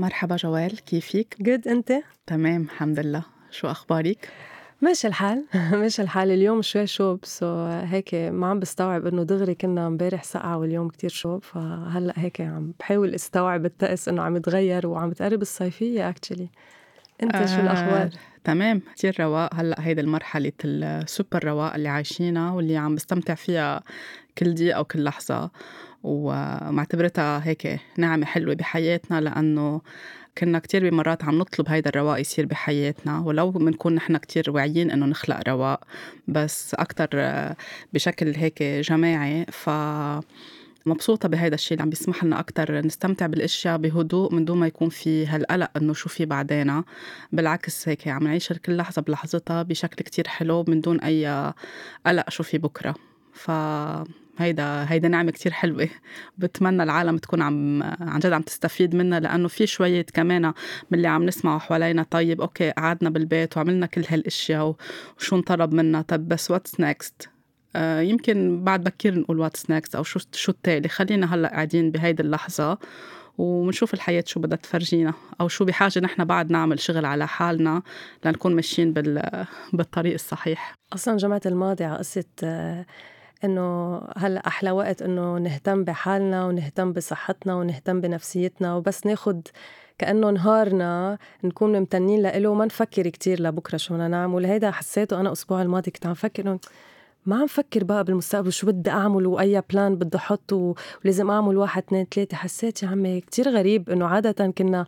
مرحبا 0.00 0.36
جوال 0.36 0.84
كيفك؟ 0.84 1.36
good 1.40 1.68
أنت؟ 1.68 1.92
تمام 2.26 2.62
الحمد 2.62 3.00
لله 3.00 3.22
شو 3.50 3.68
أخبارك؟ 3.68 4.28
ماشي 4.80 5.08
الحال 5.08 5.44
ماشي 5.80 6.02
الحال 6.02 6.30
اليوم 6.30 6.62
شوي 6.62 6.86
شوب 6.86 7.20
so 7.24 7.64
هيك 7.66 8.14
ما 8.14 8.46
عم 8.46 8.60
بستوعب 8.60 9.06
إنه 9.06 9.22
دغري 9.22 9.54
كنا 9.54 9.86
امبارح 9.86 10.22
سقعة 10.22 10.58
واليوم 10.58 10.88
كتير 10.88 11.10
شوب 11.10 11.44
فهلأ 11.44 12.12
هيك 12.16 12.40
عم 12.40 12.72
بحاول 12.78 13.14
استوعب 13.14 13.66
الطقس 13.66 14.08
إنه 14.08 14.22
عم 14.22 14.36
يتغير 14.36 14.86
وعم 14.86 15.10
بتقرب 15.10 15.42
الصيفية 15.42 16.08
actually 16.08 16.48
أنت 17.22 17.34
آه 17.34 17.46
شو 17.46 17.60
الأخبار؟ 17.60 18.10
تمام 18.44 18.82
كتير 18.94 19.16
رواق 19.20 19.54
هلأ 19.54 19.76
هيدي 19.80 20.00
المرحلة 20.00 20.52
السوبر 20.64 21.44
رواق 21.44 21.74
اللي 21.74 21.88
عايشينها 21.88 22.52
واللي 22.52 22.76
عم 22.76 22.94
بستمتع 22.94 23.34
فيها 23.34 23.82
كل 24.38 24.54
دقيقة 24.54 24.80
وكل 24.80 25.04
لحظة 25.04 25.50
ومعتبرتها 26.02 27.42
هيك 27.44 27.80
نعمة 27.98 28.26
حلوة 28.26 28.54
بحياتنا 28.54 29.20
لأنه 29.20 29.80
كنا 30.38 30.58
كتير 30.58 30.90
بمرات 30.90 31.24
عم 31.24 31.38
نطلب 31.38 31.68
هيدا 31.68 31.90
الرواق 31.90 32.20
يصير 32.20 32.46
بحياتنا 32.46 33.18
ولو 33.18 33.50
بنكون 33.50 33.94
نحن 33.94 34.16
كتير 34.16 34.50
واعيين 34.50 34.90
إنه 34.90 35.06
نخلق 35.06 35.48
رواق 35.48 35.84
بس 36.28 36.74
أكتر 36.74 37.08
بشكل 37.92 38.34
هيك 38.34 38.62
جماعي. 38.62 39.46
ف 39.52 39.70
مبسوطة 40.86 41.28
بهيدا 41.28 41.54
الشيء 41.54 41.72
اللي 41.72 41.82
عم 41.82 41.90
بيسمح 41.90 42.24
لنا 42.24 42.40
أكتر 42.40 42.86
نستمتع 42.86 43.26
بالأشياء 43.26 43.76
بهدوء 43.78 44.34
من 44.34 44.44
دون 44.44 44.58
ما 44.58 44.66
يكون 44.66 44.88
في 44.88 45.26
هالقلق 45.26 45.70
إنه 45.76 45.92
شو 45.92 46.08
في 46.08 46.26
بعدين 46.26 46.82
بالعكس 47.32 47.88
هيك 47.88 48.08
عم 48.08 48.24
نعيش 48.24 48.52
كل 48.52 48.76
لحظة 48.76 49.02
بلحظتها 49.02 49.62
بشكل 49.62 50.04
كتير 50.04 50.28
حلو 50.28 50.64
من 50.68 50.80
دون 50.80 51.00
أي 51.00 51.52
قلق 52.06 52.30
شو 52.30 52.42
في 52.42 52.58
بكرة. 52.58 52.94
ف 53.32 53.50
هيدا 54.38 54.92
هيدا 54.92 55.08
نعمة 55.08 55.30
كتير 55.30 55.52
حلوة. 55.52 55.88
بتمنى 56.38 56.82
العالم 56.82 57.18
تكون 57.18 57.42
عم 57.42 57.82
عن 57.82 58.18
جد 58.18 58.32
عم 58.32 58.42
تستفيد 58.42 58.94
منها 58.94 59.20
لأنه 59.20 59.48
في 59.48 59.66
شوية 59.66 60.06
كمان 60.14 60.42
من 60.90 60.98
اللي 60.98 61.08
عم 61.08 61.24
نسمعه 61.24 61.58
حوالينا. 61.58 62.02
طيب 62.02 62.40
okay 62.40 62.70
قعدنا 62.70 63.10
بالبيت 63.10 63.56
وعملنا 63.56 63.86
كل 63.86 64.04
هالأشياء 64.08 64.76
وشو 65.18 65.36
انطلب 65.36 65.74
منا؟ 65.74 66.02
طب 66.02 66.28
بس 66.28 66.50
what's 66.50 66.80
next 66.80 67.28
آه 67.76 68.00
يمكن 68.00 68.64
بعد 68.64 68.84
بكير 68.84 69.18
نقول 69.18 69.38
what's 69.38 69.70
next 69.70 69.94
أو 69.94 70.02
شو 70.02 70.20
شو 70.32 70.52
التالي. 70.52 70.88
خلينا 70.88 71.34
هلأ 71.34 71.48
قاعدين 71.48 71.90
بهيدي 71.90 72.22
اللحظة 72.22 72.78
ونشوف 73.38 73.94
الحياة 73.94 74.24
شو 74.26 74.40
بدها 74.40 74.56
تفرجينا 74.56 75.14
أو 75.40 75.48
شو 75.48 75.64
بحاجة 75.64 76.00
نحن 76.00 76.24
بعد 76.24 76.50
نعمل 76.50 76.80
شغل 76.80 77.04
على 77.04 77.26
حالنا 77.26 77.82
لنكون 78.24 78.54
ماشيين 78.56 78.92
بال... 78.92 79.46
بالطريق 79.72 80.12
الصحيح. 80.12 80.74
أصلا 80.92 81.16
جمعة 81.16 81.40
الماضي 81.46 81.84
على 81.84 81.98
قصة 81.98 82.24
آه، 82.44 82.86
إنه 83.44 83.96
هلأ 84.16 84.46
أحلى 84.46 84.70
وقت 84.70 85.02
إنه 85.02 85.38
نهتم 85.38 85.84
بحالنا 85.84 86.46
ونهتم 86.46 86.92
بصحتنا 86.92 87.54
ونهتم 87.54 88.00
بنفسيتنا 88.00 88.74
وبس 88.74 89.06
ناخد 89.06 89.48
كأنه 89.98 90.30
نهارنا 90.30 91.18
نكون 91.44 91.78
ممتنين 91.78 92.22
لإله 92.22 92.48
وما 92.48 92.64
نفكر 92.64 93.08
كتير 93.08 93.42
لبكرة 93.42 93.76
شو 93.76 93.94
بدنا 93.94 94.08
نعمل. 94.08 94.46
هيدا 94.46 94.70
حسيته 94.70 95.20
أنا 95.20 95.28
الأسبوع 95.28 95.62
الماضي 95.62 95.90
كنت 95.90 96.06
عم 96.06 96.14
فكر 96.14 96.42
إنه 96.42 96.58
ما 97.26 97.36
عم 97.36 97.46
فكر 97.46 97.84
بقى 97.84 98.04
بالمستقبل 98.04 98.52
شو 98.52 98.66
بدي 98.66 98.90
أعمل 98.90 99.26
وأي 99.26 99.62
بلان 99.72 99.94
بدي 99.96 100.16
احطه 100.16 100.74
ولازم 101.04 101.30
أعمل 101.30 101.56
واحد 101.56 101.82
اثنين 101.82 102.06
ثلاثة. 102.14 102.36
حسيت 102.36 102.82
يا 102.82 102.88
عمي 102.88 103.20
كتير 103.20 103.48
غريب 103.48 103.90
إنه 103.90 104.06
عادة 104.06 104.46
كنا 104.58 104.86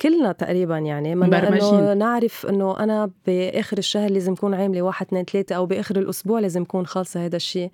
كلنا 0.00 0.32
تقريبا 0.32 0.78
يعني 0.78 1.12
إنه 1.12 1.94
نعرف 1.94 2.46
إنه 2.46 2.78
أنا 2.78 3.10
بآخر 3.26 3.78
الشهر 3.78 4.10
لازم 4.10 4.32
اكون 4.32 4.54
عاملة 4.54 4.82
واحد 4.82 5.06
اثنين 5.06 5.24
ثلاثة 5.24 5.54
أو 5.56 5.66
بآخر 5.66 5.96
الأسبوع 5.98 6.40
لازم 6.40 6.62
اكون 6.62 6.86
خالصه 6.86 7.24
هذا 7.26 7.36
الشيء 7.36 7.70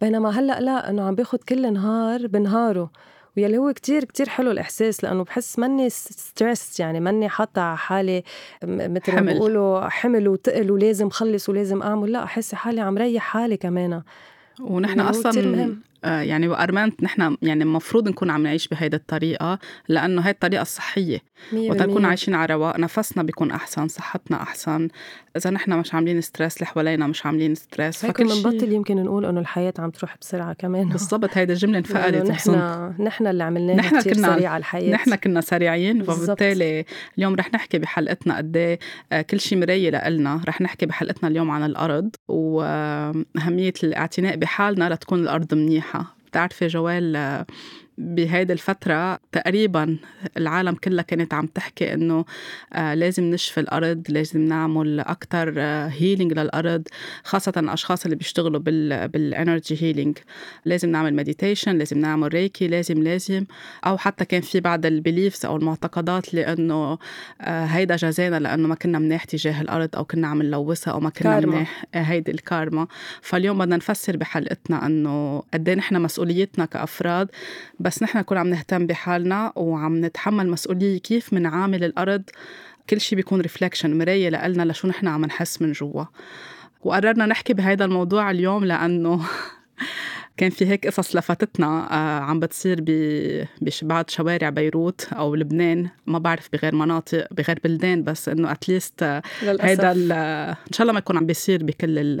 بينما 0.00 0.30
هلأ 0.30 0.60
لا 0.60 0.90
إنه 0.90 1.02
عم 1.02 1.14
باخد 1.14 1.38
كل 1.38 1.72
نهار 1.72 2.26
بنهاره. 2.26 2.90
ويلي 3.36 3.58
هو 3.58 3.72
كتير 3.72 4.04
كتير 4.04 4.28
حلو 4.28 4.50
الإحساس 4.50 5.04
لأنه 5.04 5.24
بحس 5.24 5.58
مني 5.58 5.90
ستريس 5.90 6.80
يعني 6.80 7.00
مني 7.00 7.28
حاطة 7.28 7.62
على 7.62 7.78
حالي 7.78 8.22
مثل 8.64 9.12
ما 9.14 9.20
بيقولوا 9.20 9.88
حمل 9.88 10.28
وتقل 10.28 10.70
ولازم 10.70 11.10
خلص 11.10 11.48
ولازم 11.48 11.82
أعمل. 11.82 12.12
لا 12.12 12.24
أحس 12.24 12.54
حالي 12.54 12.80
عم 12.80 12.98
ريح 12.98 13.22
حالي 13.22 13.56
كمان. 13.56 14.02
ونحن 14.60 15.00
أصلا 15.00 15.74
يعني 16.04 16.48
وأرمنت 16.48 17.02
نحن 17.02 17.36
يعني 17.42 17.62
المفروض 17.62 18.08
نكون 18.08 18.30
عم 18.30 18.42
نعيش 18.42 18.68
بهيدي 18.68 18.96
الطريقة 18.96 19.58
لأنه 19.88 20.22
هي 20.22 20.30
الطريقة 20.30 20.62
الصحية. 20.62 21.20
وقت 21.52 21.82
نكون 21.82 22.04
عايشين 22.04 22.34
على 22.34 22.54
رواق 22.54 22.78
نفسنا 22.78 23.22
بيكون 23.22 23.50
أحسن 23.50 23.88
صحتنا 23.88 24.42
أحسن. 24.42 24.88
إذا 25.36 25.50
نحن 25.50 25.72
مش 25.72 25.94
عاملين 25.94 26.20
stress 26.20 26.56
اللي 26.56 26.66
حوالينا 26.66 27.06
مش 27.06 27.26
عاملين 27.26 27.54
stress 27.54 28.04
هيك 28.04 28.22
بنبطل 28.22 28.72
يمكن 28.72 28.96
نقول 28.96 29.24
إنه 29.24 29.40
الحياة 29.40 29.74
عم 29.78 29.90
تروح 29.90 30.16
بسرعة 30.20 30.52
كمان. 30.52 30.88
بالضبط 30.88 31.30
هيدي 31.32 31.52
الجمله 31.52 31.78
انفقدت 31.78 32.30
نحن 32.30 32.92
نحن 32.98 33.26
اللي 33.26 33.44
عملناها 33.44 33.76
نحن 33.76 34.00
كنا 34.00 34.36
سريعة 34.36 34.56
الحياة. 34.56 34.92
نحن 34.92 35.14
كنا 35.14 35.40
سريعين 35.40 36.02
وبالتالي 36.02 36.84
اليوم 37.18 37.34
رح 37.34 37.54
نحكي 37.54 37.78
بحلقتنا 37.78 38.36
قد 38.36 38.56
إيه 38.56 38.78
آه، 39.12 39.22
كل 39.22 39.40
شيء 39.40 39.58
مراية 39.58 40.08
لنا 40.08 40.40
رح 40.48 40.60
نحكي 40.60 40.86
بحلقتنا 40.86 41.28
اليوم 41.28 41.50
عن 41.50 41.64
الأرض 41.64 42.10
وأهمية 42.28 43.72
الاعتناء 43.84 44.36
بحالنا 44.36 44.94
لتكون 44.94 45.18
الأرض 45.18 45.54
منيحة. 45.54 45.89
بتعرفي 46.30 46.66
جويل 46.66 47.44
بهيدي 48.00 48.52
الفترة 48.52 49.18
تقريبا 49.32 49.96
العالم 50.36 50.74
كلها 50.74 51.02
كانت 51.02 51.34
عم 51.34 51.46
تحكي 51.46 51.94
إنه 51.94 52.24
آه 52.72 52.94
لازم 52.94 53.24
نشفي 53.24 53.60
الأرض 53.60 54.02
لازم 54.08 54.40
نعمل 54.40 55.00
أكثر 55.00 55.60
healing 55.90 56.38
آه 56.38 56.42
للأرض 56.42 56.88
خاصة 57.24 57.52
الأشخاص 57.56 58.04
اللي 58.04 58.16
بيشتغلوا 58.16 58.60
بال 58.60 59.08
بال 59.08 59.27
energy 59.27 59.82
healing 59.82 60.18
لازم 60.64 60.90
نعمل 60.90 61.14
meditation 61.14 61.78
لازم 61.78 61.98
نعمل 61.98 62.34
reiki 62.34 62.68
لازم 62.68 63.02
لازم. 63.02 63.44
أو 63.86 63.98
حتى 63.98 64.24
كان 64.24 64.40
في 64.40 64.60
بعض 64.60 64.86
ال 64.86 64.93
beliefs 64.93 65.46
أو 65.46 65.56
المعتقدات 65.56 66.34
لإنه 66.34 66.98
آه 67.40 67.64
هيدا 67.64 67.96
جزانا 67.96 68.38
لإنه 68.40 68.68
ما 68.68 68.74
كنا 68.74 68.98
منيح 68.98 69.24
تجاه 69.24 69.60
الأرض 69.60 69.96
أو 69.96 70.04
كنا 70.04 70.28
عم 70.28 70.42
نلوثها 70.42 70.92
أو 70.92 71.00
ما 71.00 71.10
كنا 71.10 71.40
منيح 71.40 71.84
آه، 71.94 72.02
هيدي 72.02 72.30
الكارما. 72.30 72.86
فاليوم 73.22 73.58
بدنا 73.58 73.76
نفسر 73.76 74.16
بحلقتنا 74.16 74.86
إنه 74.86 75.42
قد 75.54 75.68
إيه 75.68 75.76
نحن 75.76 76.02
مسؤوليتنا 76.02 76.64
كأفراد 76.64 77.28
بس 77.80 77.89
نحن 78.02 78.18
نكون 78.18 78.38
عم 78.38 78.48
نهتم 78.48 78.86
بحالنا 78.86 79.52
وعم 79.56 80.04
نتحمل 80.04 80.50
مسؤولية 80.50 80.98
كيف 80.98 81.32
منعامل 81.32 81.84
الأرض. 81.84 82.22
كل 82.90 83.00
شيء 83.00 83.16
بيكون 83.16 83.40
reflection 83.40 83.98
مراية 83.98 84.28
لنا 84.28 84.72
لشو 84.72 84.88
نحن 84.88 85.08
عم 85.08 85.24
نحس 85.24 85.62
من 85.62 85.72
جوا. 85.72 86.04
وقررنا 86.82 87.26
نحكي 87.26 87.52
بهذا 87.54 87.84
الموضوع 87.84 88.30
اليوم 88.30 88.64
لأنه 88.64 89.26
كان 90.40 90.50
في 90.50 90.66
هيك 90.66 90.86
قصص 90.86 91.16
لفتتنا 91.16 91.66
آه، 91.66 92.20
عم 92.20 92.40
بتصير 92.40 92.84
ببعض 93.60 94.10
شوارع 94.10 94.50
بيروت 94.50 95.08
أو 95.12 95.34
لبنان. 95.34 95.88
ما 96.06 96.18
بعرف 96.18 96.48
بغير 96.52 96.74
مناطق 96.74 97.26
بغير 97.30 97.60
بلدان 97.64 98.04
بس 98.04 98.28
إنه 98.28 98.52
at 98.52 98.66
least 98.66 99.02
آه، 99.02 99.22
هيدا 99.60 99.92
إن 99.92 100.72
شاء 100.72 100.82
الله 100.82 100.92
ما 100.92 100.98
يكون 100.98 101.16
عم 101.16 101.26
بيصير 101.26 101.64
بكل 101.64 102.16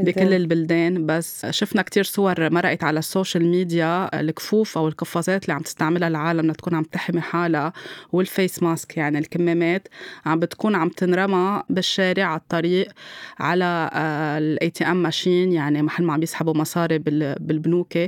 بكل 0.00 0.34
البلدان. 0.34 1.06
بس 1.06 1.46
شفنا 1.50 1.82
كتير 1.82 2.04
صور 2.04 2.50
مرقت 2.50 2.84
على 2.84 2.98
ال 2.98 3.05
social 3.05 3.44
media 3.44 4.20
الكفوف 4.20 4.78
أو 4.78 4.88
القفازات 4.88 5.44
اللي 5.44 5.54
عم 5.54 5.62
تستعملها 5.62 6.08
العالم 6.08 6.50
لتكون 6.50 6.74
عم 6.74 6.82
تحمي 6.82 7.20
حالها 7.20 7.72
وال 8.12 8.29
face 8.29 8.62
mask 8.62 8.96
يعني 8.96 9.18
الكمامات. 9.18 9.88
عم 10.26 10.40
بتكون 10.40 10.74
عم 10.74 10.88
تنرمى 10.88 11.62
بالشارع 11.70 12.24
على 12.24 12.40
الطريق 12.40 12.92
على 13.38 13.90
ال 14.38 14.70
ATM 14.70 15.02
machine 15.02 15.52
يعني 15.52 15.82
محل 15.82 16.04
ما 16.04 16.12
عم 16.12 16.22
يسحبوا 16.22 16.54
مصاري 16.54 16.98
بال 16.98 17.29
بالبنوك 17.40 17.98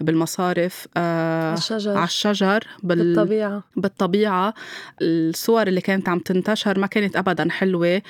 بالمصارف 0.00 0.86
آه 0.96 1.48
على 1.48 1.58
الشجر 1.58 1.96
على 1.96 2.04
الشجر 2.04 2.64
بال 2.82 2.98
بالطبيعة. 2.98 3.62
بالطبيعة. 3.76 4.54
الصور 5.02 5.66
اللي 5.66 5.80
كانت 5.80 6.08
عم 6.08 6.18
تنتشر 6.18 6.78
ما 6.78 6.86
كانت 6.86 7.16
أبدا 7.16 7.50
حلوة 7.50 8.02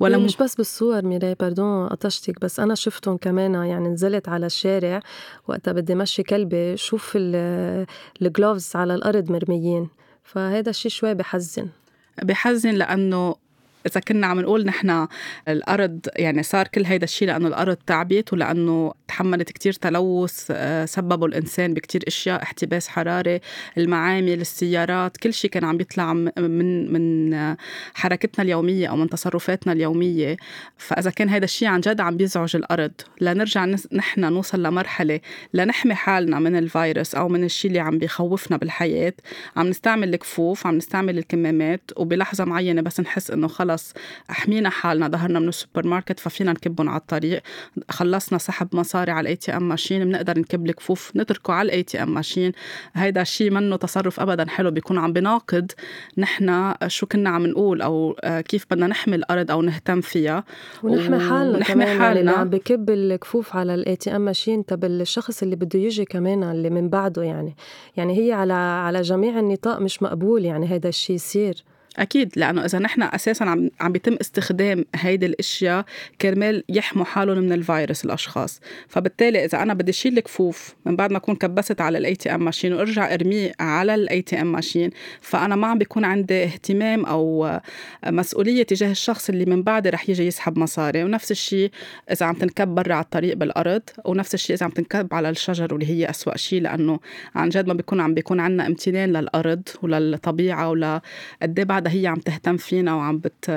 ولا 0.00 0.18
مش 0.18 0.36
بس 0.36 0.54
بالصور 0.54 1.02
ميراي 1.04 1.34
باردون 1.34 1.88
قطشتك 1.88 2.40
بس 2.40 2.60
أنا 2.60 2.74
شفتهم 2.74 3.16
كمان 3.16 3.54
يعني 3.54 3.88
نزلت 3.88 4.28
على 4.28 4.46
الشارع 4.46 5.00
وقتها 5.48 5.72
بدي 5.72 5.94
مشي 5.94 6.22
كلبي 6.22 6.76
شوف 6.76 7.12
الجلوفز 7.16 8.76
على 8.76 8.94
الأرض 8.94 9.30
مرميين. 9.30 9.88
فهذا 10.24 10.70
الشيء 10.70 10.90
شوي 10.90 11.14
بحزن. 11.14 11.68
بحزن 12.22 12.70
لأنه 12.70 13.34
إذا 13.86 14.00
كنا 14.00 14.26
عم 14.26 14.40
نقول 14.40 14.64
نحن 14.64 15.06
الأرض 15.48 16.00
يعني 16.16 16.42
صار 16.42 16.68
كل 16.68 16.84
هيدا 16.84 17.04
الشيء 17.04 17.28
لأنه 17.28 17.48
الأرض 17.48 17.76
تعبت 17.86 18.32
ولأنه 18.32 18.92
تحملت 19.08 19.52
كتير 19.52 19.72
تلوث 19.72 20.46
آه، 20.50 20.84
سببه 20.84 21.26
الإنسان 21.26 21.74
بكتير 21.74 22.04
أشياء 22.06 22.42
احتباس 22.42 22.88
حراري 22.88 23.40
المعامل 23.78 24.40
السيارات 24.40 25.16
كل 25.16 25.32
شيء 25.32 25.50
كان 25.50 25.64
عم 25.64 25.76
بيطلع 25.76 26.12
من 26.12 26.92
من 26.92 27.34
حركتنا 27.94 28.44
اليومية 28.44 28.88
أو 28.88 28.96
من 28.96 29.08
تصرفاتنا 29.08 29.72
اليومية. 29.72 30.36
فإذا 30.76 31.10
كان 31.10 31.28
هيدا 31.28 31.44
الشيء 31.44 31.68
عن 31.68 31.80
جد 31.80 32.00
عم 32.00 32.16
بيزعج 32.16 32.56
الأرض 32.56 32.92
لنرجع 33.20 33.64
نحن 33.92 34.20
نوصل 34.20 34.62
لمرحلة 34.62 35.20
لنحمي 35.54 35.94
حالنا 35.94 36.38
من 36.38 36.56
الفيروس 36.56 37.14
أو 37.14 37.28
من 37.28 37.44
الشيء 37.44 37.68
اللي 37.68 37.80
عم 37.80 37.98
بيخوفنا 37.98 38.56
بالحياة. 38.56 39.14
عم 39.56 39.68
نستعمل 39.68 40.14
الكفوف 40.14 40.66
عم 40.66 40.76
نستعمل 40.76 41.18
الكمامات 41.18 41.90
وبلحظة 41.96 42.44
معينة 42.44 42.82
بس 42.82 43.00
نحس 43.00 43.30
إنه 43.30 43.48
خلص 43.48 43.73
خلص 43.74 43.92
حمينا 44.28 44.70
حالنا 44.70 45.08
ظهرنا 45.08 45.38
من 45.38 45.48
السوبر 45.48 45.86
ماركت 45.86 46.20
ففينا 46.20 46.52
نكبهم 46.52 46.88
على 46.88 47.00
الطريق. 47.00 47.42
خلصنا 47.90 48.38
سحب 48.38 48.68
مصاري 48.76 49.12
على 49.12 49.20
ال 49.20 49.36
ATM 49.36 49.68
machine 49.68 50.04
بنقدر 50.04 50.38
نكب 50.38 50.66
الكفوف 50.66 51.12
نتركه 51.16 51.52
على 51.52 51.66
ال 51.66 51.82
ATM 51.82 52.14
machine. 52.14 52.52
هيدا 52.94 53.22
الشيء 53.22 53.50
منه 53.50 53.76
تصرف 53.76 54.20
ابدا 54.20 54.48
حلو 54.48 54.70
بيكون 54.70 54.98
عم 54.98 55.12
بناقض 55.12 55.70
نحن 56.18 56.74
شو 56.86 57.06
كنا 57.06 57.30
عم 57.30 57.46
نقول 57.46 57.82
أو 57.82 58.16
آه، 58.20 58.40
كيف 58.40 58.66
بدنا 58.70 58.86
نحمي 58.86 59.16
الأرض 59.16 59.50
أو 59.50 59.62
نهتم 59.62 60.00
فيها. 60.00 60.44
ونحمي 60.82 61.18
حالنا 61.18 61.56
ونحمي 61.56 61.74
كمان 61.74 61.98
حالنا 61.98 62.32
يعني 62.32 62.40
عم 62.42 62.50
بكب 62.50 62.90
الكفوف 62.90 63.56
على 63.56 63.74
ال 63.74 63.96
ATM 63.96 64.20
machine. 64.20 64.66
تبع 64.66 64.88
الشخص 64.88 65.42
اللي 65.42 65.56
بده 65.56 65.78
يجي 65.78 66.04
كمان 66.04 66.42
اللي 66.42 66.70
من 66.70 66.88
بعده 66.88 67.22
يعني 67.22 67.56
يعني 67.96 68.18
هي 68.18 68.32
على 68.32 68.52
على 68.52 69.02
جميع 69.02 69.38
النطاق 69.38 69.80
مش 69.80 70.02
مقبول 70.02 70.44
يعني 70.44 70.66
هذا 70.66 70.88
الشيء 70.88 71.16
يصير. 71.16 71.64
أكيد 71.98 72.32
لأنه 72.36 72.64
إذا 72.64 72.78
نحن 72.78 73.02
أساسا 73.02 73.44
عم 73.44 73.70
عم 73.80 73.92
بيتم 73.92 74.16
استخدام 74.20 74.84
هيدي 74.94 75.26
الأشياء 75.26 75.84
كرمال 76.20 76.64
يحموا 76.68 77.04
حالهم 77.04 77.38
من 77.38 77.52
الفيروس 77.52 78.04
الأشخاص. 78.04 78.60
فبالتالي 78.88 79.44
إذا 79.44 79.62
أنا 79.62 79.74
بدي 79.74 79.92
شيل 79.92 80.18
الكفوف 80.18 80.74
من 80.86 80.96
بعد 80.96 81.10
ما 81.10 81.16
أكون 81.16 81.36
كبست 81.36 81.80
على 81.80 81.98
ال 81.98 82.14
ATM 82.14 82.44
machine 82.44 82.72
وأرجع 82.72 83.14
أرميه 83.14 83.52
على 83.60 83.94
ال 83.94 84.22
ATM 84.22 84.52
machine 84.52 84.90
فأنا 85.20 85.56
ما 85.56 85.66
عم 85.66 85.78
بيكون 85.78 86.04
عندي 86.04 86.44
اهتمام 86.44 87.04
أو 87.04 87.58
مسؤولية 88.06 88.62
تجاه 88.62 88.90
الشخص 88.90 89.28
اللي 89.28 89.44
من 89.44 89.62
بعدي 89.62 89.90
رح 89.90 90.10
يجي 90.10 90.26
يسحب 90.26 90.58
مصاري. 90.58 91.04
ونفس 91.04 91.30
الشيء 91.30 91.70
إذا 92.10 92.26
عم 92.26 92.34
تنكب 92.34 92.68
برا 92.68 92.94
على 92.94 93.04
الطريق 93.04 93.36
بالأرض 93.36 93.82
ونفس 94.04 94.34
الشيء 94.34 94.56
إذا 94.56 94.66
عم 94.66 94.72
تنكب 94.72 95.14
على 95.14 95.30
الشجر 95.30 95.74
واللي 95.74 95.86
هي 95.86 96.10
أسوأ 96.10 96.36
شيء 96.36 96.62
لأنه 96.62 97.00
عن 97.34 97.48
جد 97.48 97.66
ما 97.66 97.74
بيكون 97.74 98.00
عم 98.00 98.14
بيكون 98.14 98.40
عندنا 98.40 98.66
امتنان 98.66 99.12
للأرض 99.12 99.62
وللطبيعة 99.82 100.70
ولا 100.70 101.00
قد 101.42 101.54
بعدها 101.84 102.00
هي 102.00 102.06
عم 102.06 102.16
تهتم 102.16 102.56
فينا 102.56 102.94
وعم 102.94 103.18
بت 103.18 103.50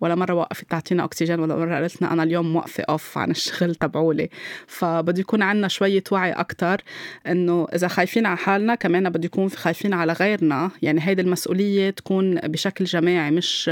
ولا 0.00 0.14
مرة 0.14 0.34
وقفت 0.34 0.70
تعطينا 0.70 1.04
أكسجين 1.04 1.40
ولا 1.40 1.56
مرة 1.56 1.74
قالت 1.74 2.02
لنا 2.02 2.12
أنا 2.12 2.22
اليوم 2.22 2.52
موقفة 2.52 2.84
اوف 2.88 3.18
عن 3.18 3.30
الشغل 3.30 3.74
تبعولي. 3.74 4.28
فبده 4.66 5.20
يكون 5.20 5.42
عندنا 5.42 5.68
شوية 5.68 6.02
وعي 6.12 6.32
أكثر 6.32 6.80
إنه 7.26 7.66
إذا 7.74 7.88
خايفين 7.88 8.26
على 8.26 8.36
حالنا 8.36 8.74
كمان 8.74 9.10
بده 9.10 9.24
يكون 9.24 9.50
خايفين 9.50 9.94
على 9.94 10.12
غيرنا. 10.12 10.70
يعني 10.82 11.00
هيدي 11.02 11.22
المسؤولية 11.22 11.90
تكون 11.90 12.34
بشكل 12.34 12.84
جماعي 12.84 13.30
مش 13.30 13.70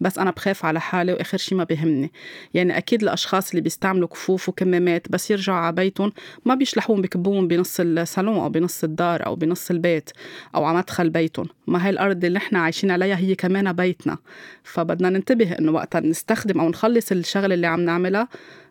بس 0.00 0.18
أنا 0.18 0.30
بخاف 0.30 0.64
على 0.64 0.80
حالي 0.80 1.12
وآخر 1.12 1.38
شيء 1.38 1.58
ما 1.58 1.64
بيهمني 1.64 2.12
يعني 2.54 2.78
أكيد 2.78 3.02
الأشخاص 3.02 3.50
اللي 3.50 3.60
بيستعملوا 3.60 4.08
كفوف 4.08 4.48
وكمامات 4.48 5.08
بس 5.10 5.30
يرجعوا 5.30 5.58
على 5.58 5.76
بيتهم 5.76 6.12
ما 6.44 6.54
بيشلحوهم 6.54 7.02
بكبوهم 7.02 7.48
بنص 7.48 7.80
الصالون 7.80 8.36
أو 8.36 8.48
بنص 8.48 8.84
الدار 8.84 9.26
أو 9.26 9.34
بنص 9.34 9.70
البيت 9.70 10.10
أو 10.54 10.64
على 10.64 10.78
مدخل 10.78 11.10
بيتهم. 11.10 11.46
ما 11.66 11.86
هي 11.86 11.90
الأرض 11.90 12.24
اللي 12.24 12.38
نحن 12.38 12.56
عايشين 12.56 12.90
عليها 12.90 13.16
هي 13.16 13.34
كمان 13.48 13.72
بيتنا. 13.72 14.18
فبدنا 14.64 15.10
ننتبه 15.10 15.52
إنه 15.58 15.72
وقتها 15.72 16.00
نستخدم 16.00 16.60
أو 16.60 16.68
نخلص 16.68 17.12
الشغله 17.12 17.54
اللي 17.54 17.66
عم 17.66 17.80
نعملها 17.80 18.28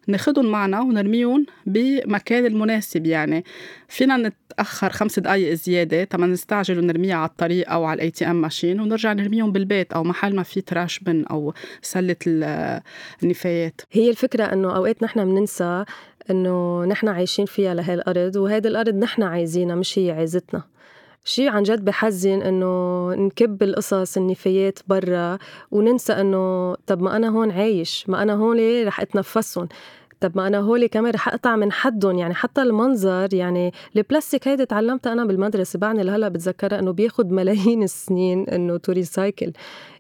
ناخدهم 0.08 0.46
معنا 0.46 0.82
ونرميهم 0.82 1.46
بمكان 1.66 2.46
المناسب 2.46 3.06
يعني. 3.06 3.44
فينا 3.88 4.18
نتأخر 4.18 4.90
خمس 4.90 5.20
دقائق 5.20 5.54
زيادة 5.54 6.04
تما 6.04 6.28
نستعجل 6.28 6.80
ونرميها 6.80 7.16
على 7.16 7.30
الطريق 7.30 7.72
أو 7.72 7.84
على 7.84 7.98
ال 7.98 8.12
ATM 8.12 8.42
machine 8.42 8.80
ونرجع 8.80 9.14
نرميهم 9.14 9.52
بالبيت 9.52 9.94
أو 9.94 10.04
محل 10.04 10.36
ما 10.36 10.44
في 10.44 10.62
trash 10.62 11.00
bin 11.00 11.26
أو 11.26 11.54
سلة 11.82 12.16
النفايات. 13.24 13.82
هي 13.92 14.10
الفكرة 14.10 14.44
إنه 14.44 14.76
أوقات 14.76 15.04
نحن 15.04 15.26
بننسى 15.26 15.86
إنه 16.30 16.86
نحن 16.86 17.08
عايشين 17.08 17.46
فيها 17.46 17.74
لهي 17.74 17.94
الأرض 17.94 18.36
وهيدي 18.36 18.68
الأرض 18.68 18.96
نحن 18.96 19.24
عايزينها 19.24 19.76
مش 19.76 20.00
هي 20.00 20.12
عايزتنا 20.12 20.64
شيء 21.26 21.50
عن 21.50 21.64
جد 21.64 21.86
بحزن 21.86 22.42
إنه 22.42 23.14
نكب 23.14 23.64
القصص 23.64 24.18
النفايات 24.18 24.80
برا 24.88 25.38
وننسى 25.72 26.14
إنه 26.14 26.76
طب 26.88 27.02
ما 27.02 27.16
أنا 27.16 27.30
هون 27.30 27.52
عايش 27.52 28.06
ما 28.10 28.22
أنا 28.24 28.34
هون 28.34 28.86
رح 28.88 29.02
أتنفسهم؟ 29.02 29.68
طب 30.20 30.32
ما 30.38 30.48
أنا 30.48 30.60
هولي 30.60 30.88
كمان 30.88 31.14
رح 31.14 31.28
أقطع 31.28 31.56
من 31.56 31.72
حدهم. 31.72 32.18
يعني 32.18 32.34
حتى 32.34 32.62
المنظر 32.62 33.34
يعني 33.34 33.72
البلاستيك 33.96 34.48
هيدي 34.48 34.66
تعلمتها 34.66 35.14
أنا 35.14 35.26
بالمدرسة 35.26 35.80
بعدني 35.80 36.04
لهلأ 36.04 36.28
بتذكرها 36.28 36.80
إنه 36.80 36.92
بياخد 36.92 37.32
ملايين 37.32 37.84
السنين 37.84 38.50
إنه 38.50 38.78
to 38.78 38.92
recycle 38.92 39.52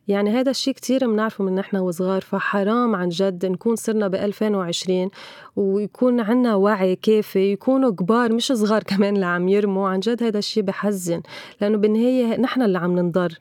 يعني 0.07 0.30
هذا 0.30 0.52
الشيء 0.52 0.74
كتير 0.74 1.07
بنعرفه 1.07 1.44
من 1.44 1.56
نحن 1.56 1.78
وصغار 1.78 2.22
فحرام 2.22 2.96
عن 2.96 3.10
جد 3.10 3.46
نكون 3.46 3.75
صرنا 3.75 4.07
ب 4.07 4.16
2020 4.16 5.10
ويكون 5.56 6.19
عنا 6.19 6.56
وعي 6.56 6.96
كافي 6.96 7.52
يكونوا 7.52 7.92
كبار 7.92 8.34
مش 8.34 8.48
صغار 8.48 8.84
كمان 8.90 9.16
اللي 9.16 9.25
عم 9.25 9.48
يرموا. 9.48 9.90
عن 9.90 10.00
جد 10.00 10.24
هذا 10.24 10.40
الشيء 10.40 10.63
بحزن 10.63 11.22
لأنه 11.62 11.78
بالنهاية 11.78 12.40
نحن 12.40 12.62
اللي 12.62 12.78
عم 12.78 13.00
ننضر. 13.00 13.40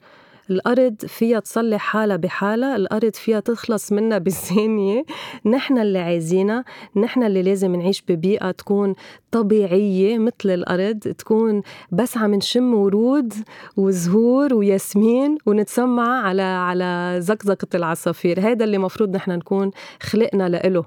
الأرض 0.51 0.95
فيها 1.07 1.41
تصلح 1.41 1.81
حالها 1.81 2.17
بحالها 2.17 2.77
الأرض 2.77 3.15
فيها 3.15 3.41
تخلص 3.41 3.93
منا 3.93 4.19
بالثانية 4.25 5.05
نحن 5.47 5.79
اللي 5.79 5.99
عايزينها 5.99 6.65
نحن 6.97 7.23
اللي 7.23 7.43
لازم 7.43 7.77
نعيش 7.77 8.03
ببيئة 8.09 8.51
تكون 8.51 8.95
طبيعية 9.31 10.19
مثل 10.19 10.51
الأرض 10.51 10.99
تكون 10.99 11.63
بس 11.93 12.17
عم 12.17 12.35
نشم 12.35 12.75
ورود 12.75 13.35
وزهور 13.77 14.55
وياسمين 14.55 15.39
ونتسمع 15.47 16.27
على 16.27 16.43
على 16.43 17.17
زقزقة 17.19 17.69
العصافير. 17.75 18.41
هذا 18.41 18.65
اللي 18.65 18.79
مفروض 18.79 19.17
نحن 19.17 19.31
نكون 19.31 19.71
خلقنا 20.01 20.49
لإله. 20.49 20.85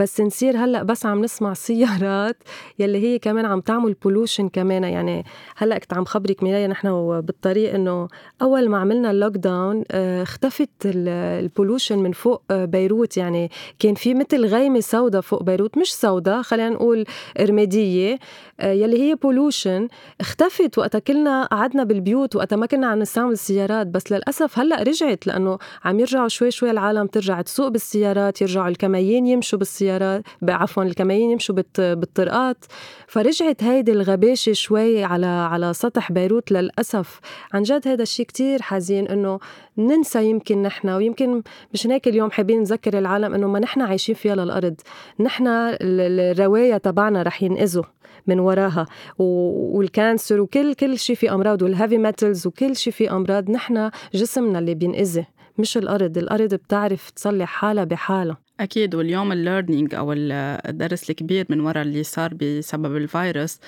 بس 0.00 0.20
نصير 0.20 0.56
هلأ 0.56 0.82
بس 0.82 1.06
عم 1.06 1.20
نسمع 1.20 1.54
سيارات 1.54 2.36
يلي 2.78 2.98
هي 2.98 3.18
كمان 3.18 3.44
عم 3.44 3.60
تعمل 3.60 3.92
بولوشن 3.92 4.48
كمان. 4.48 4.84
يعني 4.84 5.24
هلأ 5.56 5.78
كنت 5.78 5.94
عم 5.94 6.04
خبرك 6.04 6.42
ميلايا 6.42 6.66
نحن 6.66 7.20
بالطريق 7.20 7.74
إنه 7.74 8.08
أول 8.42 8.68
ما 8.68 8.78
عملنا 8.78 9.10
ال 9.10 9.36
lockdown 9.36 9.84
آه، 9.90 10.22
اختفت 10.22 10.68
ال 10.84 10.95
pollution 10.95 11.98
من 11.98 12.12
فوق 12.12 12.42
آه، 12.50 12.64
بيروت. 12.64 13.16
يعني 13.16 13.50
كان 13.78 13.94
في 13.94 14.14
مثل 14.14 14.46
غيمة 14.46 14.80
سوداء 14.80 15.20
فوق 15.20 15.42
بيروت 15.42 15.78
مش 15.78 15.94
سوداء 15.94 16.42
خلينا 16.42 16.68
نقول 16.68 17.04
رماديه 17.40 18.18
آه، 18.60 18.72
يلي 18.72 19.10
هي 19.10 19.14
pollution 19.14 19.88
اختفت 20.20 20.78
وقتها 20.78 20.98
كلنا 20.98 21.44
قعدنا 21.44 21.84
بالبيوت 21.84 22.36
وقتها 22.36 22.56
ما 22.56 22.66
كنا 22.66 22.86
عم 22.86 22.98
نستعمل 22.98 23.32
السيارات. 23.32 23.86
بس 23.86 24.12
للأسف 24.12 24.58
هلأ 24.58 24.82
رجعت 24.82 25.26
لأنه 25.26 25.58
عم 25.84 26.00
يرجعوا 26.00 26.28
شوي 26.28 26.50
شوي 26.50 26.70
العالم 26.70 27.06
ترجع 27.06 27.40
تسوق 27.40 27.68
بالسيارات 27.68 28.42
يرجعوا 28.42 28.68
الكمايين 28.68 29.26
يمشوا 29.26 29.58
بالسيارات. 29.58 29.89
السيارات 29.90 30.22
عفوا 30.48 30.82
الكمايين 30.82 31.30
يمشوا 31.30 31.54
بالطرقات. 31.78 32.64
فرجعت 33.06 33.64
هيدي 33.64 33.92
الغباشة 33.92 34.52
شوي 34.52 35.04
على 35.04 35.26
على 35.26 35.72
سطح 35.72 36.12
بيروت 36.12 36.52
للأسف. 36.52 37.20
عن 37.52 37.62
جد 37.62 37.88
هذا 37.88 38.02
الشيء 38.02 38.26
كتير 38.26 38.62
حزين 38.62 39.08
إنه 39.08 39.38
ننسى 39.78 40.24
يمكن 40.24 40.62
نحن 40.62 40.88
ويمكن 40.88 41.42
مش 41.74 41.86
هيك 41.86 42.08
اليوم 42.08 42.30
حابين 42.30 42.60
نذكر 42.60 42.98
العالم 42.98 43.34
إنه 43.34 43.48
ما 43.48 43.58
نحن 43.58 43.80
عايشين 43.80 44.14
فيها 44.14 44.34
للأرض. 44.34 44.74
نحن 45.20 45.46
الريايا 45.46 46.76
تبعنا 46.76 47.22
رح 47.22 47.42
ينأذوا 47.42 47.84
من 48.26 48.40
وراها. 48.40 48.86
وال 49.18 49.48
cancer 49.48 50.40
وكل 50.40 50.74
كل 50.74 50.98
شيء 50.98 51.16
في 51.16 51.30
أمراض 51.30 51.62
وال 51.62 51.72
heavy 51.72 51.98
metals 51.98 52.46
وكل 52.46 52.76
شيء 52.76 52.92
في 52.92 53.10
أمراض 53.10 53.50
نحن 53.50 53.90
جسمنا 54.14 54.58
اللي 54.58 54.74
بينأذي 54.74 55.26
مش 55.58 55.76
الأرض. 55.76 56.18
الأرض 56.18 56.54
بتعرف 56.54 57.10
تصلح 57.10 57.48
حالها 57.48 57.84
بحالها. 57.84 58.36
أكيد 58.60 58.94
واليوم 58.94 59.32
الليرنينج 59.32 59.94
أو 59.94 60.12
الدرس 60.12 61.10
الكبير 61.10 61.46
من 61.48 61.60
وراء 61.60 61.82
اللي 61.82 62.02
صار 62.02 62.34
بسبب 62.34 62.96
الفيروس 62.96 63.58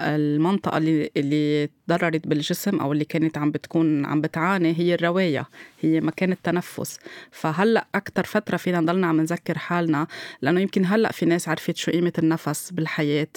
المنطقة 0.00 0.78
اللي 0.78 1.10
اللي 1.16 1.68
تضررت 1.88 2.26
بالجسم 2.26 2.80
أو 2.80 2.92
اللي 2.92 3.04
كانت 3.04 3.38
عم 3.38 3.50
بتكون 3.50 4.04
عم 4.06 4.20
بتعاني 4.20 4.78
هي 4.78 4.94
الرواية 4.94 5.48
هي 5.80 6.00
مكان 6.00 6.32
التنفس. 6.32 6.98
فهلأ 7.30 7.86
أكثر 7.94 8.24
فترة 8.24 8.56
فينا 8.56 8.80
نضلنا 8.80 9.06
عم 9.06 9.20
نذكر 9.20 9.58
حالنا 9.58 10.06
لأنه 10.42 10.60
يمكن 10.60 10.84
هلأ 10.86 11.12
في 11.12 11.26
ناس 11.26 11.48
عرفت 11.48 11.76
شو 11.76 11.90
قيمة 11.92 12.12
النفس 12.18 12.70
بالحياة 12.70 13.28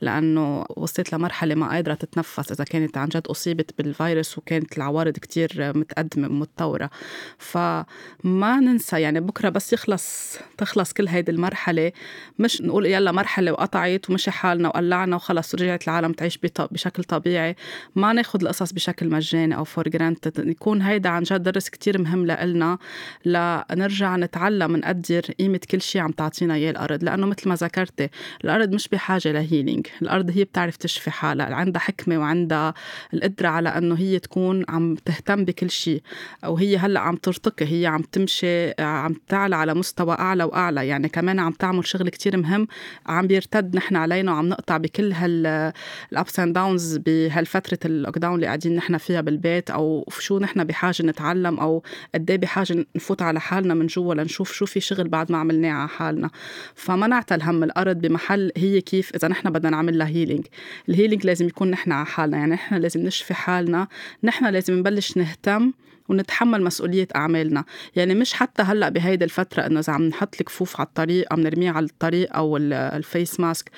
لأنه 0.00 0.64
وصلت 0.76 1.12
لمرحلة 1.12 1.54
ما 1.54 1.68
قادرة 1.68 1.94
تتنفس 1.94 2.52
إذا 2.52 2.64
كانت 2.64 2.98
عن 2.98 3.08
جد 3.08 3.26
أصيبت 3.26 3.70
بالفيروس 3.78 4.38
وكانت 4.38 4.76
العوارض 4.76 5.12
كتير 5.12 5.72
متقدمة 5.76 6.28
ومتطورة 6.28 6.90
فما 7.38 8.60
ننسى 8.60 9.00
يعني 9.00 9.20
بكرة 9.20 9.48
بس 9.48 9.72
يخلص 9.72 10.38
تخلص 10.62 10.92
كل 10.92 11.08
هيدي 11.08 11.30
المرحلة. 11.32 11.92
مش 12.38 12.62
نقول 12.62 12.86
يلا 12.86 13.12
مرحلة 13.12 13.52
وقطعت 13.52 14.10
ومشي 14.10 14.30
حالنا 14.30 14.68
وقلعنا 14.68 15.16
وخلص 15.16 15.54
رجعت 15.54 15.84
العالم 15.84 16.12
تعيش 16.12 16.38
بشكل 16.70 17.04
طبيعي. 17.04 17.56
ما 17.96 18.12
ناخد 18.12 18.42
القصص 18.42 18.72
بشكل 18.72 19.10
مجاني 19.10 19.56
أو 19.56 19.64
for 19.64 19.88
granted 19.88 20.48
يكون 20.48 20.82
هيدا 20.82 21.08
عن 21.08 21.22
جد 21.22 21.42
درس 21.42 21.68
كتير 21.68 21.98
مهم 21.98 22.26
لإلنا 22.26 22.78
لنرجع 23.26 24.16
نتعلم 24.16 24.76
نقدر 24.76 25.20
قيمة 25.38 25.60
كل 25.70 25.80
شيء 25.80 26.00
عم 26.00 26.10
تعطينا 26.10 26.54
إياه 26.54 26.70
الأرض. 26.70 27.04
لأنه 27.04 27.26
مثل 27.26 27.48
ما 27.48 27.54
ذكرتي 27.54 28.08
الأرض 28.44 28.74
مش 28.74 28.88
بحاجة 28.88 29.32
ل 29.32 29.39
healing 29.39 29.86
الأرض 30.02 30.30
هي 30.30 30.44
بتعرف 30.44 30.76
تشفي 30.76 31.10
حالها. 31.10 31.54
عندها 31.54 31.80
حكمة 31.80 32.18
وعندها 32.18 32.74
القدرة 33.14 33.48
على 33.48 33.68
أنه 33.68 33.94
هي 33.94 34.18
تكون 34.18 34.64
عم 34.68 34.94
تهتم 34.94 35.44
بكل 35.44 35.70
شيء 35.70 36.02
وهي 36.44 36.76
هلأ 36.76 37.00
عم 37.00 37.16
ترتقي 37.16 37.66
هي 37.66 37.86
عم 37.86 38.02
تمشي 38.02 38.70
عم 38.80 39.14
تعلى 39.28 39.56
على 39.56 39.74
مستوى 39.74 40.14
أعلى 40.18 40.41
أعلى. 40.50 40.62
وأعلى 40.62 40.88
يعني 40.88 41.08
كمان 41.08 41.38
عم 41.38 41.52
تعمل 41.52 41.86
شغل 41.86 42.08
كتير 42.08 42.36
مهم 42.36 42.68
عم 43.06 43.26
بيرتد 43.26 43.76
نحن 43.76 43.96
علينا 43.96 44.32
وعم 44.32 44.48
نقطع 44.48 44.76
بكل 44.76 45.12
هال 45.12 45.63
ups 45.63 46.40
and 46.40 46.54
downs 46.54 46.96
بهالفترة 46.96 47.78
ال 47.84 48.18
lockdown 48.18 48.34
اللي 48.34 48.46
قاعدين 48.46 48.76
نحن 48.76 48.96
فيها 48.96 49.20
بالبيت 49.20 49.70
أو 49.70 50.08
شو 50.18 50.38
نحن 50.38 50.64
بحاجة 50.64 51.02
نتعلم 51.02 51.60
أو 51.60 51.82
قد 52.14 52.30
إيه 52.30 52.38
بحاجة 52.38 52.86
نفوت 52.96 53.22
على 53.22 53.40
حالنا 53.40 53.74
من 53.74 53.86
جوا 53.86 54.14
لنشوف 54.14 54.52
شو 54.52 54.66
في 54.66 54.80
شغل 54.80 55.08
بعد 55.08 55.32
ما 55.32 55.38
عملناه 55.38 55.72
على 55.72 55.88
حالنا. 55.88 56.30
فما 56.74 57.06
نعتل 57.06 57.42
هم 57.42 57.64
الأرض 57.64 57.96
بمحل 57.96 58.52
هي 58.56 58.80
كيف 58.80 59.14
إذا 59.14 59.28
نحن 59.28 59.50
بدنا 59.50 59.70
نعمل 59.70 59.98
لها 59.98 60.08
healing 60.08 60.46
ال 60.88 60.93
healing 60.93 61.26
لازم 61.26 61.46
يكون 61.46 61.70
نحن 61.70 61.92
على 61.92 62.06
حالنا. 62.06 62.38
يعني 62.38 62.54
نحن 62.54 62.74
لازم 62.74 63.00
نشفي 63.00 63.34
حالنا 63.34 63.88
نحن 64.24 64.46
لازم 64.46 64.74
نبلش 64.78 65.16
نهتم 65.16 65.72
ونتحمل 66.08 66.62
مسؤولية 66.62 67.08
أعمالنا. 67.16 67.64
يعني 67.96 68.14
مش 68.14 68.32
حتى 68.32 68.62
هلأ 68.62 68.88
بهيدي 68.88 69.24
الفترة 69.24 69.66
إنه 69.66 69.80
إذا 69.80 69.92
عم 69.92 70.02
نحط 70.02 70.34
الكفوف 70.40 70.80
على 70.80 70.86
الطريق 70.86 71.32
عم 71.32 71.40
نرميه 71.40 71.70
على 71.70 71.86
الطريق 71.86 72.36
أو 72.36 72.56
ال 72.56 72.73
face 72.73 73.40
mask. 73.40 73.70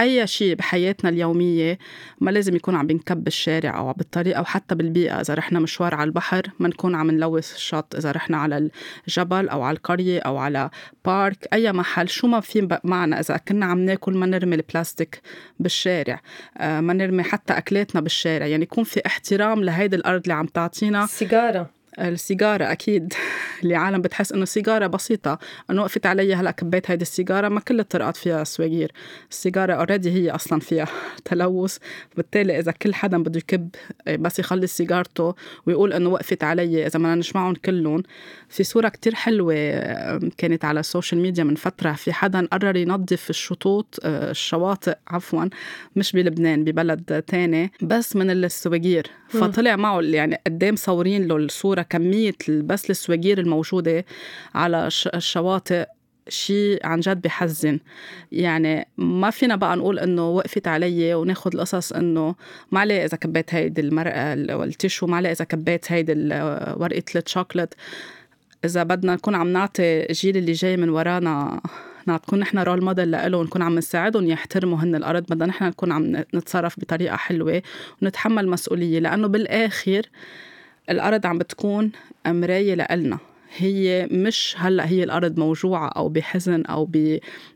أي 0.00 0.26
شيء 0.26 0.54
بحياتنا 0.54 1.10
اليومية 1.10 1.78
ما 2.20 2.30
لازم 2.30 2.56
يكون 2.56 2.76
عم 2.76 2.86
بنكب 2.86 3.24
بالشارع 3.24 3.78
أو 3.78 3.92
بالطريق 3.92 4.36
أو 4.36 4.44
حتى 4.44 4.74
بالبيئة. 4.74 5.20
إذا 5.20 5.34
رحنا 5.34 5.60
مشوار 5.60 5.94
على 5.94 6.08
البحر 6.08 6.42
ما 6.58 6.68
نكون 6.68 6.94
عم 6.94 7.10
نلوث 7.10 7.54
الشط. 7.54 7.94
إذا 7.96 8.10
رحنا 8.12 8.36
على 8.36 8.70
الجبل 9.08 9.48
أو 9.48 9.62
على 9.62 9.76
القرية 9.76 10.20
أو 10.20 10.36
على 10.36 10.70
park 11.04 11.48
أي 11.52 11.72
محل 11.72 12.08
شو 12.08 12.26
ما 12.26 12.40
في 12.40 12.78
معنا. 12.84 13.20
إذا 13.20 13.36
كنا 13.36 13.66
عم 13.66 13.78
ناكل 13.78 14.16
ما 14.16 14.26
نرمي 14.26 14.56
البلاستيك 14.56 15.20
بالشارع 15.60 16.20
آه، 16.58 16.80
ما 16.80 16.92
نرمي 16.92 17.22
حتى 17.22 17.52
أكلاتنا 17.52 18.00
بالشارع. 18.00 18.46
يعني 18.46 18.62
يكون 18.62 18.84
في 18.84 19.00
احترام 19.06 19.64
لهيدي 19.64 19.96
الأرض 19.96 20.22
اللي 20.22 20.34
عم 20.34 20.46
تعطينا. 20.46 21.04
السيجارة 21.04 21.79
السيجارة 21.98 22.72
أكيد. 22.72 23.12
اللي 23.62 23.74
عالم 23.74 24.02
بتحس 24.02 24.32
إنه 24.32 24.44
سيجارة 24.44 24.86
بسيطة. 24.86 25.38
إنه 25.70 25.82
وقفت 25.82 26.06
علي 26.06 26.34
هلأ 26.34 26.50
كبيت 26.50 26.90
هيدي 26.90 27.02
السيجارة 27.02 27.48
ما 27.48 27.60
كل 27.60 27.80
الطرقات 27.80 28.16
فيها 28.16 28.44
سواجير 28.44 28.92
السيجارة 29.30 29.72
already 29.72 30.10
هي 30.10 30.30
أصلا 30.30 30.60
فيها 30.60 30.86
تلوث. 31.24 31.76
بالتالي 32.16 32.58
إذا 32.58 32.72
كل 32.72 32.94
حدا 32.94 33.22
بده 33.22 33.38
يكب 33.38 33.68
إيه، 34.08 34.16
بس 34.16 34.38
يخلص 34.38 34.76
سيجارته 34.76 35.34
ويقول 35.66 35.92
إنه 35.92 36.08
وقفت 36.08 36.44
علي 36.44 36.86
إذا 36.86 36.98
بدنا 36.98 37.14
نسمعهم 37.14 37.54
كلهم. 37.54 38.02
في 38.48 38.64
صورة 38.64 38.88
كتير 38.88 39.14
حلوة 39.14 39.54
كانت 40.38 40.64
على 40.64 40.80
السوشيال 40.80 41.20
ميديا 41.20 41.44
من 41.44 41.54
فترة. 41.54 41.92
في 41.92 42.12
حدا 42.12 42.46
قرر 42.52 42.76
ينظف 42.76 43.30
الشطوط 43.30 43.98
آه، 44.04 44.30
الشواطئ 44.30 44.96
عفوا 45.08 45.44
مش 45.96 46.12
بلبنان 46.12 46.64
ببلد 46.64 47.22
تاني 47.26 47.72
بس 47.82 48.16
من 48.16 48.30
السواجير 48.30 49.06
فطلع 49.28 49.76
معه 49.76 50.00
يعني 50.00 50.40
قدام 50.46 50.74
مصورين 50.74 51.28
له 51.28 51.36
الصورة 51.36 51.79
كمية 51.82 52.34
بس 52.48 52.90
السواجير 52.90 53.38
الموجودة 53.38 54.04
على 54.54 54.88
الشواطئ 55.14 55.86
شيء 56.28 56.86
عن 56.86 57.00
جد 57.00 57.20
بحزن. 57.22 57.78
يعني 58.32 58.86
ما 58.98 59.30
فينا 59.30 59.56
بقى 59.56 59.76
نقول 59.76 59.98
إنه 59.98 60.28
وقفت 60.28 60.68
علي 60.68 61.14
وناخذ 61.14 61.50
القصص 61.54 61.92
إنه 61.92 62.34
ما 62.72 62.80
عليه 62.80 63.04
إذا 63.04 63.16
كبيت 63.16 63.54
هيدي 63.54 63.80
المرقه 63.80 64.56
والتيشو 64.56 65.06
ما 65.06 65.16
عليه 65.16 65.30
إذا 65.32 65.44
كبيت 65.44 65.92
هيدي 65.92 66.12
ورقة 66.76 67.02
الشوكلت 67.16 67.74
إذا 68.64 68.82
بدنا 68.82 69.14
نكون 69.14 69.34
عم 69.34 69.48
نعطي 69.48 69.82
الجيل 69.82 70.36
اللي 70.36 70.52
جاي 70.52 70.76
من 70.76 70.88
ورانا 70.88 71.60
نكون 72.08 72.38
نحن 72.38 72.58
رول 72.58 72.84
موديل 72.84 73.10
لإله 73.10 73.38
ونكون 73.38 73.62
عم 73.62 73.74
نساعدهم 73.74 74.26
يحترموا 74.26 74.78
هن 74.78 74.94
الأرض. 74.94 75.22
بدنا 75.22 75.46
نحن 75.46 75.64
نكون 75.64 75.92
عم 75.92 76.16
نتصرف 76.34 76.80
بطريقة 76.80 77.16
حلوة 77.16 77.62
ونتحمل 78.02 78.48
مسؤولية. 78.48 78.98
لأنه 78.98 79.26
بالآخر 79.26 80.02
الأرض 80.90 81.26
عم 81.26 81.38
بتكون 81.38 81.92
مراية 82.26 82.74
لإلنا. 82.74 83.18
هي 83.56 84.08
مش 84.10 84.54
هلأ 84.58 84.88
هي 84.88 85.04
الأرض 85.04 85.38
موجوعة 85.38 85.88
أو 85.88 86.08
بحزن 86.08 86.62
أو 86.62 86.88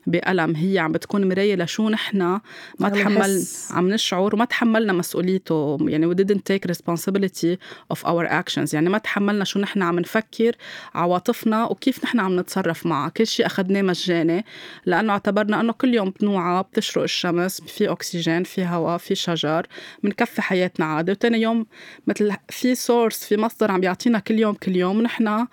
بألم 0.06 0.56
هي 0.56 0.78
عم 0.78 0.92
بتكون 0.92 1.28
مراية 1.28 1.56
لشو 1.56 1.88
نحن. 1.88 2.40
ما 2.78 2.88
تحمل 2.88 3.44
عم 3.70 3.88
نشعر 3.88 4.34
وما 4.34 4.44
تحملنا 4.44 4.92
مسؤوليته. 4.92 5.78
يعني 5.80 6.14
we 6.14 6.16
didn't 6.18 6.42
take 6.52 6.70
responsibility 6.70 7.56
of 7.94 7.98
our 8.06 8.26
actions. 8.26 8.74
يعني 8.74 8.88
ما 8.88 8.98
تحملنا 8.98 9.44
شو 9.44 9.60
نحن 9.60 9.82
عم 9.82 9.98
نفكر 9.98 10.56
عواطفنا 10.94 11.64
وكيف 11.64 12.04
نحن 12.04 12.20
عم 12.20 12.40
نتصرف 12.40 12.86
معها. 12.86 13.08
كل 13.08 13.26
شيء 13.26 13.46
أخذناه 13.46 13.82
مجاني 13.82 14.44
لأنه 14.86 15.12
اعتبرنا 15.12 15.60
إنه 15.60 15.72
كل 15.72 15.94
يوم 15.94 16.12
بنوعى 16.20 16.62
بتشرق 16.62 17.02
الشمس 17.02 17.60
في 17.60 17.90
أكسجين 17.92 18.44
في 18.44 18.64
هواء 18.64 18.98
في 18.98 19.14
شجر 19.14 19.66
بنكفي 20.02 20.42
حياتنا 20.42 20.86
عادي 20.86 21.12
وتاني 21.12 21.40
يوم 21.40 21.66
مثل 22.06 22.32
في 22.48 22.74
سورس 22.74 23.24
في 23.24 23.36
مصدر 23.36 23.70
عم 23.70 23.80
بيعطينا 23.80 24.18
كل 24.18 24.38
يوم 24.38 24.54
كل 24.54 24.76
يوم 24.76 24.98
ونحن 24.98 25.28
آه، 25.28 25.48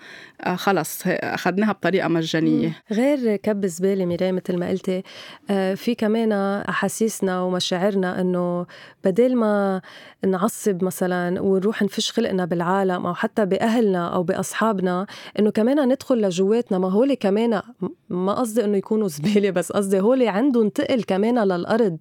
خلص 0.56 1.02
أخذناها 1.08 1.72
بطريقة 1.72 2.08
مجانية. 2.08 2.76
غير 2.92 3.36
كب 3.36 3.66
زبالة 3.66 4.06
ميراي 4.06 4.32
مثل 4.32 4.58
ما 4.58 4.70
قلتي 4.70 5.04
آه، 5.50 5.74
في 5.74 5.96
كمان 5.96 6.32
أحاسيسنا 6.70 7.42
ومشاعرنا 7.42 8.22
إنه 8.22 8.66
بدل 9.04 9.36
ما 9.36 9.82
نعصب 10.26 10.84
مثلا 10.84 11.42
ونروح 11.42 11.82
نفش 11.82 12.12
خلقنا 12.12 12.46
بالعالم 12.46 13.06
أو 13.06 13.14
حتى 13.14 13.46
بأهلنا 13.46 14.08
أو 14.08 14.24
بأصحابنا 14.24 15.06
إنه 15.40 15.52
كمان 15.52 15.88
ندخل 15.88 16.22
لجواتنا. 16.22 16.78
ما 16.78 16.92
هول 16.92 17.14
كمان 17.14 17.62
ما 18.10 18.34
قصدي 18.34 18.64
إنه 18.64 18.78
يكونوا 18.78 19.08
زبالة 19.08 19.50
بس 19.50 19.72
قصدي 19.72 20.00
هول 20.00 20.28
عندهم 20.28 20.70
تقل 20.70 21.04
كمان 21.04 21.40
للأرض. 21.40 21.98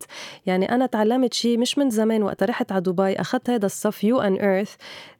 يعني 0.47 0.75
أنا 0.75 0.87
تعلمت 0.87 1.35
شيء 1.35 1.59
مش 1.59 1.78
من 1.78 1.90
زمان 1.90 2.23
وقت 2.23 2.42
رحت 2.42 2.73
على 2.73 2.80
دبي 2.80 3.20
أخذت 3.20 3.50
هذا 3.50 3.66
الصف 3.66 4.04
you 4.04 4.21
in 4.21 4.35
earth 4.35 4.75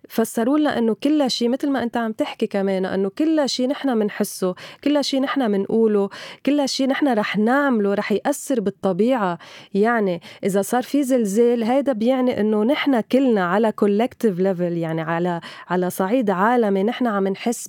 فسروا 0.08 0.58
لنا 0.58 0.78
إنه 0.78 0.96
كل 1.02 1.30
شيء 1.30 1.48
مثل 1.48 1.70
ما 1.70 1.82
أنت 1.82 1.96
عم 1.96 2.12
تحكي 2.12 2.46
كمان 2.46 2.84
إنه 2.84 3.09
كل 3.18 3.48
شيء 3.48 3.68
نحن 3.68 3.98
بنحسه 3.98 4.54
كل 4.84 5.04
شيء 5.04 5.20
نحن 5.20 5.52
بنقوله 5.52 6.08
كل 6.46 6.68
شيء 6.68 6.88
نحن 6.88 7.08
رح 7.08 7.38
نعمله 7.38 7.94
رح 7.94 8.12
يأثر 8.12 8.60
بالطبيعة. 8.60 9.38
يعني 9.74 10.20
إذا 10.44 10.62
صار 10.62 10.82
في 10.82 11.02
زلزال 11.02 11.64
هيدا 11.64 11.92
بيعني 11.92 12.40
إنه 12.40 12.64
نحن 12.64 13.00
كلنا 13.00 13.44
على 13.44 13.72
collective 13.72 14.38
level 14.38 14.76
يعني 14.76 15.00
على 15.00 15.40
على 15.68 15.90
صعيد 15.90 16.30
عالمي 16.30 16.82
نحن 16.82 17.06
عم 17.06 17.28
نحس 17.28 17.68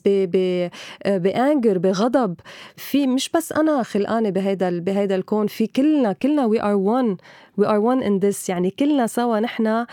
ب 1.06 1.18
anger 1.18 1.78
بغضب. 1.78 2.36
في 2.76 3.08
مش 3.08 3.30
بس 3.30 3.54
أنا 3.54 3.84
خلقانة 3.84 4.30
بهيدا 4.30 4.80
بهيدا 4.80 5.16
الكون 5.16 5.48
في 5.48 5.68
كلنا 5.68 6.14
كلنا 6.14 6.46
we 6.46 6.62
are 6.62 6.76
one 6.76 7.18
we 7.58 7.66
are 7.66 7.80
one 7.80 8.04
in 8.04 8.20
this. 8.20 8.50
يعني 8.50 8.70
كلنا 8.70 9.08
سوا 9.08 9.40
نحن 9.40 9.68
آه، 9.68 9.86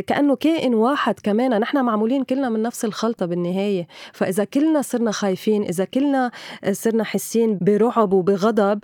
كأنه 0.00 0.36
كائن 0.36 0.74
واحد 0.74 1.20
كمان. 1.20 1.60
نحن 1.60 1.84
معمولين 1.84 2.24
كلنا 2.24 2.48
من 2.48 2.62
نفس 2.62 2.84
الخلطة 2.84 3.26
بالنهاية. 3.26 3.86
فإذا 4.12 4.44
كلنا 4.44 4.82
صرنا 4.82 5.10
خايفين 5.10 5.62
إذا 5.62 5.84
كلنا 5.84 6.30
آه، 6.64 6.72
صرنا 6.72 7.04
حاسين 7.04 7.58
برعب 7.58 8.12
وبغضب 8.12 8.80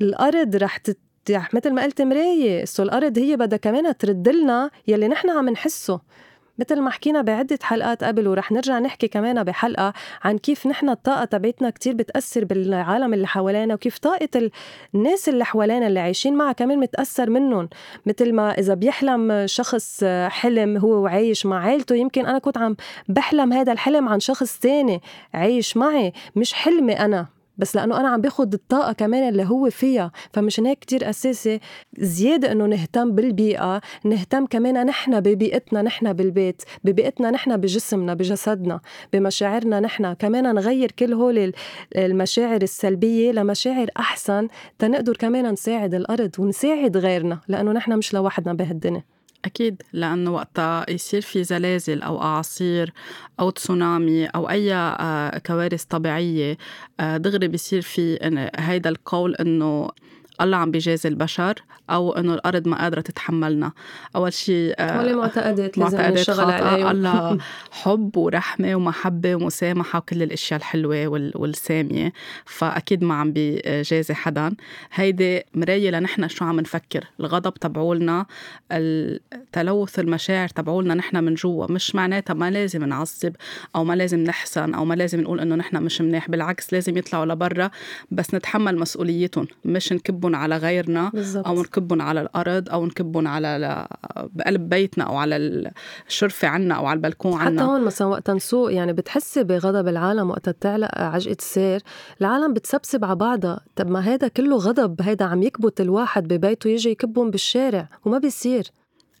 الأرض 0.00 0.56
رح 0.56 0.76
تت 0.76 0.98
مثل 1.52 1.72
ما 1.72 1.82
قلت 1.82 2.02
مراية. 2.02 2.64
so 2.64 2.82
الأرض 2.82 3.18
هي 3.18 3.36
بدها 3.36 3.58
كمان 3.58 3.96
ترد 3.96 4.28
لنا 4.28 4.70
يلي 4.88 5.08
نحن 5.08 5.30
عم 5.30 5.48
نحسه. 5.48 6.00
مثل 6.58 6.80
ما 6.80 6.90
حكينا 6.90 7.22
بعدة 7.22 7.58
حلقات 7.62 8.04
قبل 8.04 8.28
ورح 8.28 8.52
نرجع 8.52 8.78
نحكي 8.78 9.08
كمان 9.08 9.44
بحلقة 9.44 9.92
عن 10.24 10.38
كيف 10.38 10.66
نحن 10.66 10.88
الطاقة 10.88 11.24
تبعتنا 11.24 11.70
كتير 11.70 11.94
بتأثر 11.94 12.44
بالعالم 12.44 13.14
اللي 13.14 13.26
حوالينا 13.26 13.74
وكيف 13.74 13.98
طاقة 13.98 14.50
الناس 14.94 15.28
اللي 15.28 15.44
حوالينا 15.44 15.86
اللي 15.86 16.00
عايشين 16.00 16.34
معها 16.34 16.52
كمان 16.52 16.78
متأثر 16.78 17.30
منهم. 17.30 17.68
مثل 18.06 18.32
ما 18.32 18.50
إذا 18.58 18.74
بيحلم 18.74 19.46
شخص 19.46 20.04
حلم 20.28 20.76
هو 20.76 21.02
وعايش 21.02 21.46
مع 21.46 21.64
عائلته 21.64 21.94
يمكن 21.94 22.26
أنا 22.26 22.38
كنت 22.38 22.58
عم 22.58 22.76
بحلم 23.08 23.52
هذا 23.52 23.72
الحلم 23.72 24.08
عن 24.08 24.20
شخص 24.20 24.58
تاني 24.58 25.00
عايش 25.34 25.76
معي 25.76 26.12
مش 26.36 26.54
حلمي 26.54 26.92
أنا. 26.92 27.41
بس 27.58 27.76
لأنه 27.76 28.00
أنا 28.00 28.08
عم 28.08 28.20
باخد 28.20 28.54
الطاقة 28.54 28.92
كمان 28.92 29.28
اللي 29.28 29.44
هو 29.44 29.70
فيها 29.70 30.12
فمشان 30.32 30.66
هيك 30.66 30.78
كتير 30.78 31.10
أساسي. 31.10 31.60
زيادة 31.98 32.52
إنه 32.52 32.66
نهتم 32.66 33.12
بالبيئة 33.12 33.80
نهتم 34.04 34.46
كمان 34.46 34.86
نحن 34.86 35.20
ببيئتنا 35.20 35.82
نحن 35.82 36.12
بالبيت 36.12 36.62
ببيئتنا 36.84 37.30
نحن 37.30 37.56
بجسمنا 37.56 38.14
بجسدنا 38.14 38.80
بمشاعرنا 39.12 39.80
نحن. 39.80 40.12
كمان 40.12 40.54
نغير 40.54 40.92
كل 40.92 41.12
هول 41.12 41.52
المشاعر 41.96 42.62
السلبية 42.62 43.32
لمشاعر 43.32 43.86
أحسن 43.98 44.48
تنقدر 44.78 45.16
كمان 45.16 45.50
نساعد 45.52 45.94
الأرض 45.94 46.30
ونساعد 46.38 46.96
غيرنا 46.96 47.40
لأنه 47.48 47.72
نحن 47.72 47.98
مش 47.98 48.14
لوحدنا 48.14 48.54
بهالدنيا. 48.54 49.04
أكيد 49.44 49.82
لأنه 49.92 50.30
وقتها 50.30 50.90
يصير 50.90 51.20
في 51.20 51.44
زلازل 51.44 52.02
أو 52.02 52.22
أعاصير 52.22 52.92
أو 53.40 53.50
تسونامي 53.50 54.26
أو 54.26 54.50
أي 54.50 54.74
آه، 54.74 55.38
كوارث 55.38 55.84
طبيعية 55.84 56.58
آه، 57.00 57.16
دغري 57.16 57.48
بيصير 57.48 57.82
في 57.82 58.18
هيدا 58.56 58.90
القول 58.90 59.34
إنه 59.34 59.88
الله 60.40 60.56
عم 60.56 60.70
بيجازي 60.70 61.08
البشر 61.08 61.54
أو 61.90 62.12
إنه 62.12 62.34
الأرض 62.34 62.68
ما 62.68 62.82
قادرة 62.82 63.00
تتحملنا. 63.00 63.72
أول 64.16 64.32
شيء 64.32 64.74
هول 64.80 65.16
معتقدات 65.16 65.78
لازم 65.78 66.00
نشتغل 66.00 66.50
عليهم. 66.50 66.86
الله 66.86 67.38
حب 67.82 68.16
ورحمة 68.16 68.74
ومحبة 68.74 69.34
ومسامحة 69.34 69.98
وكل 69.98 70.22
الأشياء 70.22 70.58
الحلوة 70.60 71.06
والسامية. 71.34 72.12
فأكيد 72.44 73.04
ما 73.04 73.14
عم 73.14 73.32
بيجازي 73.32 74.14
حدا. 74.14 74.54
هيدي 74.92 75.42
مراية 75.54 75.90
لنحن 75.90 76.28
شو 76.28 76.44
عم 76.44 76.60
نفكر. 76.60 77.04
الغضب 77.20 77.54
تبعولنا 77.54 78.26
التلوث 78.72 79.98
المشاعر 79.98 80.48
تبعولنا 80.48 80.94
نحن 80.94 81.24
من 81.24 81.34
جوا. 81.34 81.72
مش 81.72 81.94
معناتها 81.94 82.34
ما 82.34 82.50
لازم 82.50 82.84
نعصب 82.84 83.32
أو 83.76 83.84
ما 83.84 83.94
لازم 83.94 84.18
نحسن 84.18 84.74
أو 84.74 84.84
ما 84.84 84.94
لازم 84.94 85.20
نقول 85.20 85.40
إنه 85.40 85.54
نحن 85.54 85.76
مش 85.76 86.00
منيح. 86.00 86.30
بالعكس 86.30 86.72
لازم 86.72 86.96
يطلعوا 86.96 87.26
لبرا 87.26 87.70
بس 88.10 88.34
نتحمل 88.34 88.78
مسؤوليتهم. 88.78 89.46
مش 89.64 89.92
نكبهم 90.22 90.36
على 90.36 90.56
غيرنا 90.56 91.10
بالزبط. 91.14 91.46
أو 91.46 91.62
نكبهم 91.62 92.02
على 92.02 92.20
الأرض 92.20 92.70
أو 92.70 92.86
نكبهم 92.86 93.28
على 93.28 93.86
بقلب 94.16 94.68
بيتنا 94.68 95.04
أو 95.04 95.16
على 95.16 95.36
الشرفه 96.08 96.48
عنا 96.48 96.74
أو 96.74 96.86
على 96.86 96.96
البلكون 96.96 97.40
عنا. 97.40 97.60
حتى 97.60 97.70
هون 97.70 97.84
مثلا 97.84 98.08
وقت 98.08 98.30
نسوق 98.30 98.72
يعني 98.72 98.92
بتحسي 98.92 99.44
بغضب 99.44 99.88
العالم 99.88 100.30
وقت 100.30 100.48
تعلق 100.48 100.98
عجقة 100.98 101.36
السير 101.38 101.82
العالم 102.20 102.52
بتسبسب 102.54 103.04
على 103.04 103.16
بعضها. 103.16 103.60
طب 103.76 103.90
ما 103.90 104.00
هذا 104.00 104.28
كله 104.28 104.56
غضب 104.56 105.02
هيدا 105.02 105.24
عم 105.24 105.42
يكبت 105.42 105.80
الواحد 105.80 106.28
ببيته 106.28 106.68
يجي 106.70 106.90
يكبهم 106.90 107.30
بالشارع 107.30 107.88
وما 108.04 108.18
بيصير. 108.18 108.66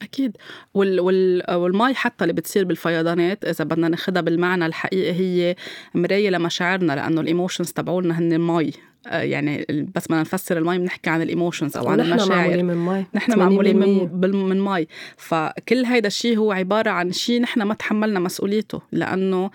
أكيد. 0.02 0.36
وال 0.74 1.00
وال 1.00 1.54
والمي 1.54 1.94
حتى 1.94 2.24
اللي 2.24 2.32
بتصير 2.32 2.64
بالفيضانات 2.64 3.44
إذا 3.44 3.64
بدنا 3.64 3.88
ناخذها 3.88 4.20
بالمعنى 4.20 4.66
الحقيقي 4.66 5.12
هي 5.12 5.56
مراية 5.94 6.30
لمشاعرنا 6.30 6.92
لأنه 6.92 7.20
ال 7.20 7.26
emotions 7.26 7.72
تبعولنا 7.72 8.18
هن 8.18 8.32
المي. 8.32 8.72
يعني 9.06 9.66
بس 9.94 10.06
بدنا 10.06 10.20
نفسر 10.20 10.58
المي 10.58 10.78
بنحكي 10.78 11.10
عن 11.10 11.22
ال 11.22 11.28
emotions 11.28 11.76
أو 11.76 11.88
عن 11.88 12.00
المشاعر. 12.00 12.28
نحن 12.28 12.32
معمولين 12.32 12.66
من 12.66 12.76
مي. 12.76 13.06
نحن 13.14 13.38
معمولين 13.38 13.76
من, 13.78 14.48
من 14.48 14.60
مي. 14.64 14.86
فكل 15.16 15.84
هيدا 15.84 16.06
الشيء 16.06 16.38
هو 16.38 16.52
عبارة 16.52 16.90
عن 16.90 17.12
شيء 17.12 17.40
نحن 17.40 17.62
ما 17.62 17.74
تحملنا 17.74 18.20
مسؤوليته 18.20 18.82
لأنه 18.92 19.50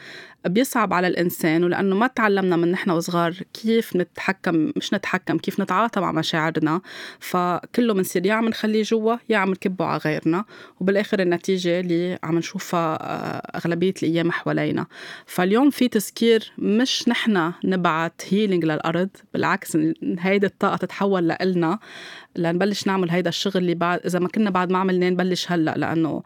بيصعب 0.45 0.93
على 0.93 1.07
الإنسان 1.07 1.63
ولأنه 1.63 1.95
ما 1.95 2.07
تعلمنا 2.07 2.55
من 2.55 2.71
نحن 2.71 2.89
وصغار 2.89 3.33
كيف 3.53 3.95
نتحكم 3.95 4.71
مش 4.75 4.93
نتحكم 4.93 5.37
كيف 5.37 5.59
نتعاطى 5.59 6.01
مع 6.01 6.11
مشاعرنا. 6.11 6.81
فكله 7.19 7.93
بنصير 7.93 8.25
يا 8.25 8.33
عم 8.33 8.47
نخليه 8.47 8.83
جوا 8.83 9.15
يا 9.29 9.37
عم 9.37 9.49
نكبه 9.49 9.85
على 9.85 10.01
غيرنا. 10.05 10.45
وبالآخر 10.79 11.19
النتيجة 11.19 11.79
اللي 11.79 12.19
عم 12.23 12.37
نشوفها 12.37 12.97
آه، 13.01 13.57
أغلبية 13.57 13.93
الأيام 14.03 14.31
حوالينا. 14.31 14.85
فاليوم 15.25 15.69
في 15.69 15.87
تذكير 15.87 16.51
مش 16.57 17.07
نحن 17.07 17.51
نبعت 17.63 18.21
healing 18.29 18.65
للأرض 18.65 19.09
بالعكس 19.33 19.77
هيدي 20.19 20.45
الطاقة 20.45 20.77
تتحول 20.77 21.27
لإلنا. 21.27 21.79
لنبلش 22.37 22.87
نعمل 22.87 23.09
هيدا 23.09 23.29
الشغل 23.29 23.57
اللي 23.57 23.75
بعد 23.75 23.99
إذا 24.05 24.19
ما 24.19 24.27
كنا 24.27 24.49
بعد 24.49 24.71
ما 24.71 24.77
عملناه 24.77 25.09
نبلش 25.09 25.51
هلأ 25.51 25.75
لأنه 25.77 26.23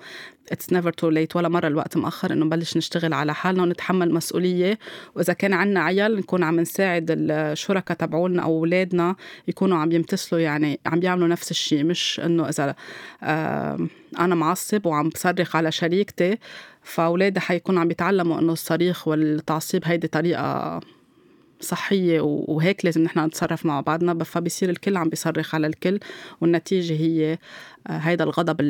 it's 0.52 0.74
never 0.74 0.92
too 0.92 1.10
late 1.10 1.36
ولا 1.36 1.50
مرة 1.50 1.68
الوقت 1.68 1.98
مأخر 1.98 2.34
إنه 2.34 2.46
نبلش 2.46 2.78
نشتغل 2.78 3.14
على 3.14 3.34
حالنا 3.34 3.64
ونتحمل 3.64 4.14
مسؤولية. 4.14 4.80
وإذا 5.16 5.34
كان 5.34 5.54
عنا 5.54 5.80
عيال 5.80 6.16
نكون 6.16 6.44
عم 6.44 6.60
نساعد 6.60 7.06
الشركاء 7.12 7.98
تبعولنا 7.98 8.44
أو 8.44 8.58
أولادنا 8.58 9.16
يكونوا 9.48 9.78
عم 9.78 9.92
يمتثلوا 9.92 10.42
يعني 10.42 10.80
عم 10.86 11.00
بيعملوا 11.00 11.28
نفس 11.28 11.52
الشيء. 11.52 11.84
مش 11.84 12.22
إنه 12.26 12.50
إذا 12.50 12.76
آه 13.24 13.88
أنا 14.20 14.36
معصب 14.36 14.86
وعم 14.86 15.10
بصرخ 15.10 15.56
على 15.56 15.72
شريكتي 15.72 16.38
فأولادي 16.84 17.40
حيكونوا 17.40 17.82
عم 17.82 17.88
بيتعلموا 17.88 18.40
إنه 18.40 18.54
الصريخ 18.54 19.08
والتعصيب 19.08 19.82
هيدي 19.86 20.08
طريقة 20.08 20.80
صحية 21.62 22.22
وهيك 22.22 22.86
لازم 22.86 23.04
نحن 23.04 23.20
نتصرف 23.20 23.66
مع 23.66 23.82
بعضنا 23.82 24.24
فبصير 24.24 24.70
الكل 24.70 24.98
عم 24.98 25.10
بيصرخ 25.10 25.56
على 25.56 25.68
الكل 25.68 26.00
والنتيجة 26.42 26.94
هي 26.94 27.38
آه، 27.88 27.98
هيدا 27.98 28.24
الغضب 28.24 28.62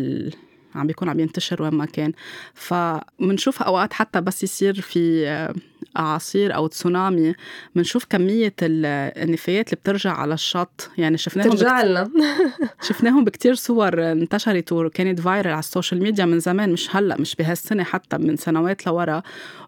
عم 0.75 0.87
بيكون 0.87 1.09
عم 1.09 1.19
ينتشر 1.19 1.63
وين 1.63 1.73
ما 1.73 1.85
كان. 1.85 2.13
فمنشوف 2.53 3.61
أوقات 3.63 3.93
حتى 3.93 4.21
بس 4.21 4.43
يصير 4.43 4.81
في 4.81 5.27
آه، 5.27 5.53
اعاصير 5.97 6.55
أو 6.55 6.67
تسونامي 6.67 7.33
بنشوف 7.75 8.05
كمية 8.05 8.53
النفايات 8.61 9.67
اللي 9.67 9.81
بترجع 9.81 10.11
على 10.11 10.33
الشط. 10.33 10.89
يعني 10.97 11.17
شفناهم 11.17 11.49
ترجع 11.49 11.83
لنا. 11.83 12.09
شفناهم 12.87 13.23
بكتير 13.23 13.55
صور 13.55 14.11
انتشرت 14.11 14.71
وكانت 14.71 15.19
viral 15.19 15.51
على 15.51 15.59
السوشيال 15.59 16.03
ميديا 16.03 16.25
من 16.25 16.39
زمان 16.39 16.71
مش 16.73 16.95
هلأ 16.95 17.21
مش 17.21 17.35
بهالسنة 17.35 17.83
حتى 17.83 18.17
من 18.17 18.35
سنوات 18.37 18.87
لورا. 18.87 19.21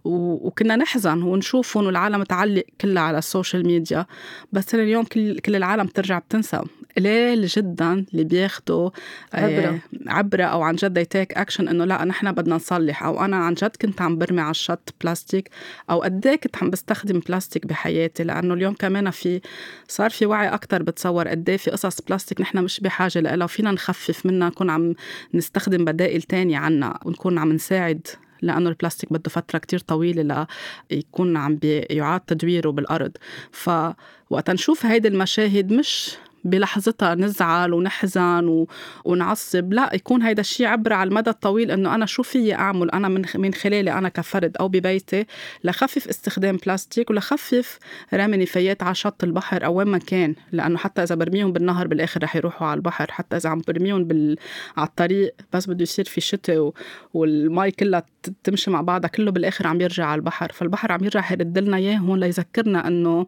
وكنا 0.05 0.75
نحزن 0.75 1.21
ونشوفهم 1.21 1.85
والعالم 1.85 2.23
تعلق 2.23 2.63
كلها 2.81 3.03
على 3.03 3.17
السوشيال 3.17 3.67
ميديا. 3.67 4.05
بس 4.51 4.75
اليوم 4.75 5.03
كل 5.03 5.39
كل 5.39 5.55
العالم 5.55 5.85
بترجع 5.85 6.19
بتنسى. 6.19 6.61
قليل 6.97 7.45
جدا 7.45 8.05
اللي 8.13 8.23
بياخدوا 8.23 8.89
آه، 9.33 9.39
عبرة 9.39 9.79
عبرة 10.07 10.43
أو 10.43 10.61
عن 10.61 10.75
جد 10.75 10.97
ي 10.97 11.04
take 11.04 11.33
action 11.33 11.67
إنه 11.67 11.85
لا 11.85 12.05
نحن 12.05 12.31
بدنا 12.31 12.55
نصلح. 12.55 13.03
أو 13.03 13.25
أنا 13.25 13.37
عن 13.37 13.53
جد 13.53 13.75
كنت 13.81 14.01
عم 14.01 14.17
برمي 14.17 14.41
على 14.41 14.51
الشط 14.51 14.93
بلاستيك 15.01 15.49
أو 15.89 16.01
قد 16.01 16.27
إيه 16.27 16.35
كنت 16.35 16.57
عم 16.63 16.69
بستخدم 16.69 17.19
بلاستيك 17.19 17.67
بحياتي؟ 17.67 18.23
لأنه 18.23 18.53
اليوم 18.53 18.73
كمان 18.73 19.09
في 19.09 19.41
صار 19.87 20.09
في 20.09 20.25
وعي 20.25 20.47
أكتر 20.47 20.83
بتصور 20.83 21.27
قد 21.27 21.49
إيه 21.49 21.57
في 21.57 21.71
قصص 21.71 22.01
بلاستيك 22.01 22.41
نحن 22.41 22.57
مش 22.57 22.79
بحاجة 22.79 23.19
لها 23.19 23.43
وفينا 23.43 23.71
نخفف 23.71 24.25
منها 24.25 24.49
نكون 24.49 24.69
عم 24.69 24.95
نستخدم 25.33 25.85
بدائل 25.85 26.21
تانية 26.21 26.57
عنا 26.57 26.99
ونكون 27.05 27.37
عم 27.37 27.51
نساعد 27.51 28.07
لأنه 28.41 28.69
البلاستيك 28.69 29.13
بده 29.13 29.29
فترة 29.29 29.59
كتير 29.59 29.79
طويلة 29.79 30.47
ليكون 30.91 31.37
عم 31.37 31.55
بيعاد 31.55 32.19
تدويره 32.21 32.69
بالأرض. 32.69 33.11
فوقت 33.51 34.49
نشوف 34.49 34.85
هيدي 34.85 35.07
المشاهد 35.07 35.73
مش 35.73 36.17
بلحظتها 36.43 37.15
نزعل 37.15 37.73
ونحزن 37.73 38.47
و... 38.47 38.67
ونعصب. 39.05 39.73
لا 39.73 39.89
يكون 39.93 40.21
هيدا 40.21 40.41
الشيء 40.41 40.67
عبرة 40.67 40.95
على 40.95 41.07
المدى 41.07 41.29
الطويل 41.29 41.71
إنه 41.71 41.95
أنا 41.95 42.05
شو 42.05 42.23
فيي 42.23 42.55
أعمل؟ 42.55 42.91
أنا 42.91 43.07
من 43.07 43.25
من 43.35 43.53
خلالي 43.53 43.93
أنا 43.93 44.09
كفرد 44.09 44.57
أو 44.59 44.67
ببيتي 44.67 45.25
لخفف 45.63 46.07
استخدام 46.07 46.57
بلاستيك 46.65 47.09
ولخفف 47.09 47.79
رمي 48.13 48.37
نفايات 48.37 48.83
على 48.83 48.95
شط 48.95 49.23
البحر 49.23 49.65
أو 49.65 49.73
وين 49.73 49.87
ما 49.87 49.97
كان. 49.97 50.35
لأنه 50.51 50.77
حتى 50.77 51.03
إذا 51.03 51.15
برميهم 51.15 51.51
بالنهر 51.51 51.87
بالآخر 51.87 52.23
رح 52.23 52.35
يروحوا 52.35 52.67
على 52.67 52.77
البحر. 52.77 53.11
حتى 53.11 53.37
إذا 53.37 53.49
عم 53.49 53.61
برميهم 53.67 54.03
بال... 54.03 54.37
على 54.77 54.87
الطريق 54.87 55.35
بس 55.53 55.67
بده 55.69 55.83
يصير 55.83 56.05
في 56.05 56.21
شتاء 56.21 56.57
و... 56.57 56.73
والمي 57.13 57.71
كلها 57.71 58.03
تمشي 58.43 58.71
مع 58.71 58.81
بعضها 58.81 59.07
كله 59.07 59.31
بالآخر 59.31 59.67
عم 59.67 59.81
يرجع 59.81 60.05
على 60.05 60.19
البحر. 60.19 60.51
فالبحر 60.51 60.91
عم 60.91 61.03
يرجع 61.03 61.31
يرد 61.31 61.57
لنا 61.57 61.77
إياه 61.77 61.97
هون 61.97 62.19
ليذكرنا 62.19 62.87
إنه 62.87 63.27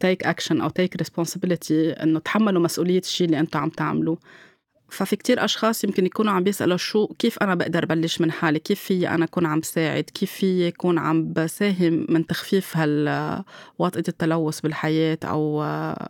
take 0.00 0.24
action 0.24 0.60
أو 0.60 0.68
take 0.68 0.96
responsibility 0.96 1.90
إنه 1.90 2.18
تحملوا 2.18 2.62
مسؤولية 2.62 2.98
الشيء 2.98 3.26
اللي 3.26 3.40
أنتم 3.40 3.58
عم 3.58 3.68
تعملوه. 3.68 4.18
ففي 4.90 5.16
كتير 5.16 5.44
أشخاص 5.44 5.84
يمكن 5.84 6.06
يكونوا 6.06 6.32
عم 6.32 6.42
بيسألوا 6.42 6.76
شو 6.76 7.06
كيف 7.06 7.38
أنا 7.42 7.54
بقدر 7.54 7.86
بلش 7.86 8.20
من 8.20 8.32
حالي؟ 8.32 8.58
كيف 8.58 8.80
في 8.80 9.08
أنا 9.08 9.24
أكون 9.24 9.46
عم 9.46 9.62
ساعد؟ 9.62 10.04
كيف 10.04 10.32
في 10.32 10.68
أكون 10.68 10.98
عم 10.98 11.32
بساهم 11.32 12.06
من 12.08 12.26
تخفيف 12.26 12.76
هال 12.76 13.42
وطئة 13.78 14.04
التلوث 14.08 14.60
بالحياة 14.60 15.18
أو 15.24 15.60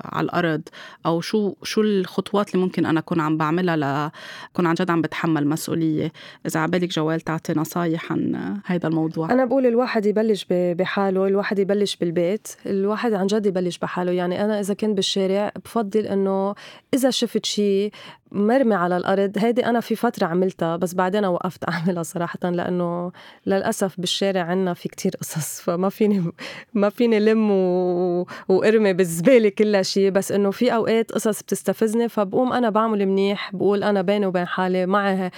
على 0.05 0.25
الأرض؟ 0.25 0.63
أو 1.07 1.21
شو 1.21 1.55
شو 1.63 1.81
الخطوات 1.81 2.55
اللي 2.55 2.65
ممكن 2.65 2.87
أنا 2.87 3.01
أكون 3.01 3.21
عم 3.21 3.37
بعملها 3.37 3.77
لأكون 3.77 4.67
عن 4.67 4.75
جد 4.75 4.91
عم 4.91 5.03
بتحمل 5.03 5.47
مسؤولية؟ 5.47 6.13
إذا 6.47 6.61
عبالك 6.61 6.89
جوال 6.89 7.21
تعطي 7.21 7.53
نصايح 7.53 8.13
عن 8.13 8.57
هذا 8.65 8.89
الموضوع. 8.89 9.33
أنا 9.33 9.45
بقول 9.45 9.67
الواحد 9.67 10.07
يبلش 10.07 10.47
بحاله 10.51 11.27
الواحد 11.27 11.59
يبلش 11.59 11.97
بالبيت 11.97 12.49
الواحد 12.67 13.13
عن 13.13 13.27
جد 13.27 13.47
يبلش 13.47 13.79
بحاله. 13.79 14.13
يعني 14.13 14.45
أنا 14.45 14.61
إذا 14.61 14.75
كنت 14.75 14.97
بالشارع 14.97 15.53
بفضل 15.65 16.01
إنه 16.01 16.55
إذا 16.95 17.11
شفت 17.11 17.47
شيء 17.47 17.93
مرمي 18.33 18.75
على 18.75 18.97
الأرض. 18.97 19.33
هيدي 19.39 19.67
أنا 19.67 19.81
في 19.81 19.97
فترة 19.97 20.27
عملتها 20.27 20.77
بس 20.77 20.95
بعدين 20.95 21.25
وقفت 21.25 21.69
أعملها 21.71 22.03
صراحة 22.03 22.39
لأنه 22.45 23.13
للأسف 23.47 24.01
بالشارع 24.01 24.43
عنا 24.43 24.75
في 24.75 24.89
كتير 24.89 25.13
قصص 25.21 25.61
فما 25.61 25.89
فيني 25.89 26.33
ما 26.75 26.89
فيني 26.89 27.21
لم 27.21 27.51
و... 27.51 28.27
وأرمي 28.49 28.93
بالزبالة 28.93 29.49
كل 29.49 29.85
شيء 29.85 30.11
بس 30.11 30.33
إنه 30.33 30.51
في 30.51 30.75
أوقات 30.75 31.13
قصص 31.13 31.43
بتستفزني 31.43 32.09
فبقوم 32.09 32.53
أنا 32.53 32.71
بعمل 32.71 33.07
منيح 33.07 33.51
بقول 33.55 33.85
أنا 33.85 34.03
بيني 34.03 34.27
وبين 34.27 34.47
حالي 34.47 34.87
معي 34.87 35.31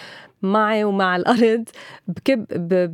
معي 0.43 0.85
ومع 0.85 1.17
الأرض 1.17 1.65
بكب 2.09 2.47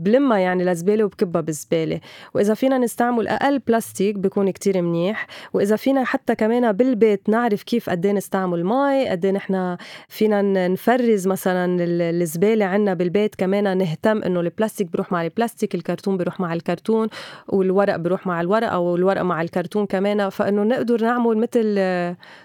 بلمها 0.02 0.38
يعني 0.38 0.64
لزبالة 0.64 1.04
وبكبها 1.04 1.40
بالزباله 1.40 2.00
وإذا 2.34 2.54
فينا 2.54 2.78
نستعمل 2.78 3.28
أقل 3.28 3.58
بلاستيك 3.58 4.16
بكون 4.16 4.50
كتير 4.50 4.82
منيح. 4.82 5.26
وإذا 5.52 5.76
فينا 5.76 6.04
حتى 6.04 6.34
كمان 6.34 6.72
بالبيت 6.72 7.28
نعرف 7.28 7.62
كيف 7.62 7.90
قد 7.90 8.06
إيه 8.06 8.12
نستعمل 8.12 8.64
مي 8.64 9.08
قد 9.08 9.24
إيه 9.24 9.32
نحن 9.32 9.76
فينا 10.08 10.68
نفرز 10.68 11.28
مثلا 11.28 11.76
الزبالة 11.80 12.64
عندنا 12.64 12.94
بالبيت. 12.94 13.34
كمان 13.34 13.78
نهتم 13.78 14.22
إنه 14.22 14.40
البلاستيك 14.40 14.92
بروح 14.92 15.12
مع 15.12 15.22
البلاستيك 15.24 15.74
الكرتون 15.74 16.16
بروح 16.16 16.40
مع 16.40 16.52
الكرتون 16.52 17.08
والورق 17.48 17.96
بروح 17.96 18.26
مع 18.26 18.40
الورق 18.40 18.72
أو 18.72 18.96
الورق 18.96 19.22
مع 19.22 19.42
الكرتون 19.42 19.86
كمان. 19.86 20.28
فإنه 20.28 20.62
نقدر 20.62 21.02
نعمل 21.02 21.38
مثل 21.38 21.74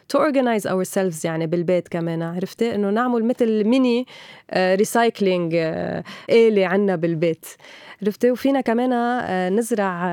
to 0.10 0.17
organize 0.17 0.67
ourselves 0.67 1.26
يعني 1.26 1.48
بالبيت 1.48 1.88
كمان. 1.88 2.22
عرفتي؟ 2.22 2.76
إنه 2.76 2.89
نعمل 2.89 3.26
مثل 3.26 3.63
mini 3.63 4.06
recycling 4.93 5.56
آلة 6.29 6.65
عنا 6.67 6.95
بالبيت. 6.95 7.45
عرفتي 8.04 8.32
وفينا 8.32 8.62
كمان 8.62 8.94
آه، 8.94 9.50
نزرع 9.50 10.12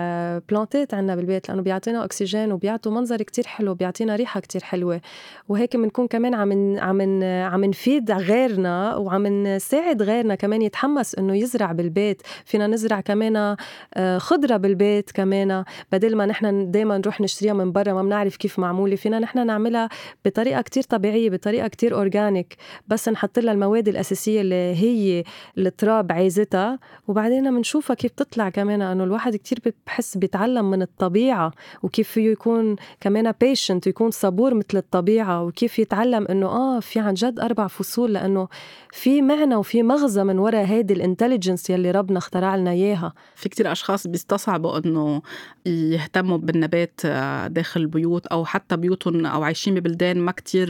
بلانتات 0.48 0.94
عنا 0.94 1.16
بالبيت 1.16 1.48
لأنه 1.48 1.62
بيعطينا 1.62 2.04
اكسجين 2.04 2.52
وبيعطوا 2.52 2.92
منظر 2.92 3.22
كتير 3.22 3.46
حلو 3.46 3.74
بيعطينا 3.74 4.16
ريحة 4.16 4.40
كتير 4.40 4.62
حلوة. 4.62 5.00
وهيك 5.48 5.76
بنكون 5.76 6.06
كمان 6.06 6.34
عم 6.34 6.78
عم 6.78 7.22
عم 7.24 7.64
نفيد 7.64 8.10
غيرنا 8.10 8.96
وعم 8.96 9.26
نساعد 9.26 10.02
غيرنا 10.02 10.34
كمان 10.34 10.62
يتحمس 10.62 11.14
إنه 11.14 11.36
يزرع 11.36 11.72
بالبيت. 11.72 12.22
فينا 12.44 12.66
نزرع 12.66 13.00
كمان 13.00 13.56
آه، 13.94 14.18
خضرة 14.18 14.56
بالبيت 14.56 15.10
كمان 15.10 15.64
بدل 15.92 16.16
ما 16.16 16.26
نحن 16.26 16.70
دائما 16.70 16.98
نروح 16.98 17.20
نشتريها 17.20 17.52
من 17.52 17.72
برا 17.72 17.92
ما 17.92 18.02
بنعرف 18.02 18.36
كيف 18.36 18.58
معمولة. 18.58 18.96
فينا 18.96 19.18
نحن 19.18 19.46
نعملها 19.46 19.88
بطريقة 20.24 20.62
كتير 20.62 20.82
طبيعية 20.82 21.30
بطريقة 21.30 21.68
كتير 21.68 21.94
organic 21.94 22.56
بس 22.88 23.08
نحط 23.08 23.38
لها 23.38 23.52
المواد 23.52 23.88
الأساسية 23.88 24.40
اللي 24.40 24.54
هي 24.54 25.24
التراب 25.58 26.12
عايزتها 26.12 26.78
وبعدين 27.08 27.52
بنشوفها 27.80 27.96
كيف 27.96 28.10
تطلع 28.10 28.48
كمان 28.48 28.82
إنه 28.82 29.04
الواحد 29.04 29.36
كتير 29.36 29.58
بحس 29.86 30.16
بيتعلم 30.16 30.70
من 30.70 30.82
الطبيعة 30.82 31.52
وكيف 31.82 32.08
فيه 32.08 32.30
يكون 32.30 32.76
كمان 33.00 33.32
patient 33.40 33.86
ويكون 33.86 34.10
صبور 34.10 34.54
مثل 34.54 34.76
الطبيعة 34.78 35.42
وكيف 35.42 35.78
يتعلم 35.78 36.26
إنه 36.30 36.46
آه 36.46 36.80
في 36.80 37.00
عن 37.00 37.14
جد 37.14 37.40
أربع 37.40 37.66
فصول 37.66 38.12
لأنه 38.12 38.48
في 38.92 39.22
معنى 39.22 39.54
وفي 39.54 39.82
مغزى 39.82 40.24
من 40.24 40.38
وراء 40.38 40.64
هيدي 40.64 40.94
ال 40.94 41.00
intelligence 41.00 41.70
يلي 41.70 41.90
ربنا 41.90 42.18
اخترع 42.18 42.56
لنا 42.56 42.70
إياها. 42.70 43.12
في 43.34 43.48
كتير 43.48 43.72
أشخاص 43.72 44.06
بيستصعبوا 44.06 44.78
إنه 44.78 45.22
يهتموا 45.66 46.38
بالنبات 46.38 47.00
آه، 47.04 47.46
داخل 47.46 47.80
البيوت 47.80 48.26
أو 48.26 48.44
حتى 48.44 48.76
بيوتهم 48.76 49.26
أو 49.26 49.42
عايشين 49.42 49.74
ببلدان 49.74 50.18
ما 50.18 50.32
كتير 50.32 50.68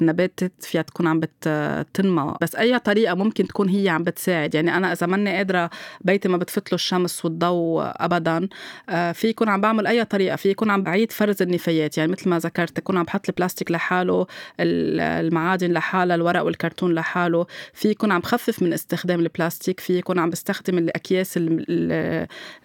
النباتات 0.00 0.52
فيها 0.60 0.82
تكون 0.82 1.06
عم 1.06 1.20
بتنمى 1.20 2.34
بس 2.42 2.54
أي 2.54 2.78
طريقة 2.78 3.14
ممكن 3.14 3.46
تكون 3.46 3.68
هي 3.68 3.88
عم 3.88 4.02
بتساعد. 4.02 4.54
يعني 4.54 4.76
أنا 4.76 4.92
إذا 4.92 5.06
ماني 5.06 5.36
قادرة 5.36 5.70
بيتي 6.06 6.28
ما 6.28 6.36
بتفت 6.36 6.72
له 6.72 6.74
الشمس 6.74 7.24
والضوء 7.24 7.82
ابدا. 7.84 8.48
آه، 8.88 9.12
في 9.12 9.28
يكون 9.28 9.48
عم 9.48 9.60
بعمل 9.60 9.86
أي 9.86 10.04
طريقة 10.04 10.36
في 10.36 10.50
يكون 10.50 10.70
عم 10.70 10.82
بعيد 10.82 11.12
فرز 11.12 11.42
النفايات. 11.42 11.98
يعني 11.98 12.12
مثل 12.12 12.28
ما 12.28 12.38
ذكرت 12.38 12.78
يكون 12.78 12.96
عم 12.96 13.04
بحط 13.04 13.28
البلاستيك 13.28 13.70
لحاله 13.70 14.26
المعادن 14.60 15.72
لحالها 15.72 16.16
الورق 16.16 16.42
والكرتون 16.42 16.94
لحاله. 16.94 17.46
في 17.72 17.88
يكون 17.88 18.12
عم 18.12 18.20
بخفف 18.20 18.62
من 18.62 18.72
استخدام 18.72 19.20
البلاستيك 19.20 19.80
في 19.80 19.98
يكون 19.98 20.18
عم 20.18 20.30
بستخدم 20.30 20.78
الأكياس 20.78 21.38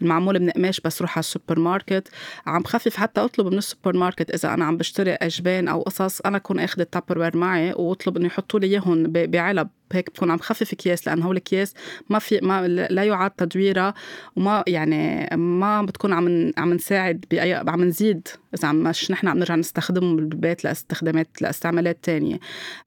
المعمولة 0.01 0.39
من 0.39 0.49
قماش 0.49 0.79
بس 0.79 1.01
روح 1.01 1.17
على 1.17 1.19
السوبر 1.19 1.59
ماركت 1.59 2.07
عم 2.47 2.61
بخفف 2.61 2.95
حتى 2.95 3.21
أطلب 3.21 3.47
من 3.47 3.57
السوبر 3.57 3.97
ماركت 3.97 4.31
إذا 4.31 4.53
أنا 4.53 4.65
عم 4.65 4.77
بشتري 4.77 5.13
أجبان 5.13 5.67
أو 5.67 5.81
قصص 5.81 6.21
أنا 6.21 6.37
أكون 6.37 6.59
اخذ 6.59 6.81
ال 6.81 7.19
Tupperware 7.19 7.37
معي 7.37 7.73
وأطلب 7.73 8.17
إنه 8.17 8.25
يحطوا 8.25 8.59
لي 8.59 8.67
إياهم 8.67 9.03
بعلب. 9.07 9.69
هيك 9.95 10.09
بكون 10.09 10.31
عم 10.31 10.37
خفف 10.37 10.73
اكياس 10.73 11.07
لأنه 11.07 11.25
هول 11.25 11.31
الاكياس 11.31 11.73
ما 12.09 12.19
في 12.19 12.39
ما 12.41 12.67
لا 12.67 13.03
يعاد 13.03 13.31
تدويرها 13.31 13.93
وما 14.35 14.63
يعني 14.67 15.29
ما 15.37 15.81
بتكون 15.81 16.13
عم 16.13 16.51
عم 16.57 16.73
نساعد 16.73 17.25
باي 17.31 17.53
عم 17.53 17.83
نزيد 17.83 18.27
إذا 18.57 18.71
مش 18.71 19.11
نحن 19.11 19.27
عم 19.27 19.39
نرجع 19.39 19.55
نستخدمهم 19.55 20.15
بالبيت 20.15 20.63
لاستخدامات 20.63 21.41
لاستعمالات 21.41 21.97
تانية. 22.03 22.39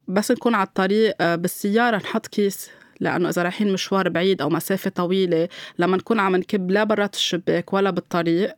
بس 0.09 0.31
نكون 0.31 0.55
على 0.55 0.67
الطريق 0.67 1.15
آه، 1.21 1.37
بالسيارة 1.37 1.97
نحط 1.97 2.27
كيس 2.27 2.71
لأنه 3.01 3.29
إذا 3.29 3.43
رايحين 3.43 3.73
مشوار 3.73 4.09
بعيد 4.09 4.43
أو 4.43 4.49
مسافة 4.49 4.91
طويلة 4.91 5.49
لما 5.79 5.97
نكون 5.97 6.21
عم 6.21 6.37
نكب 6.37 6.71
لا 6.71 6.85
برات 6.85 7.15
الشباك 7.15 7.73
ولا 7.73 7.91
بالطريق 7.91 8.55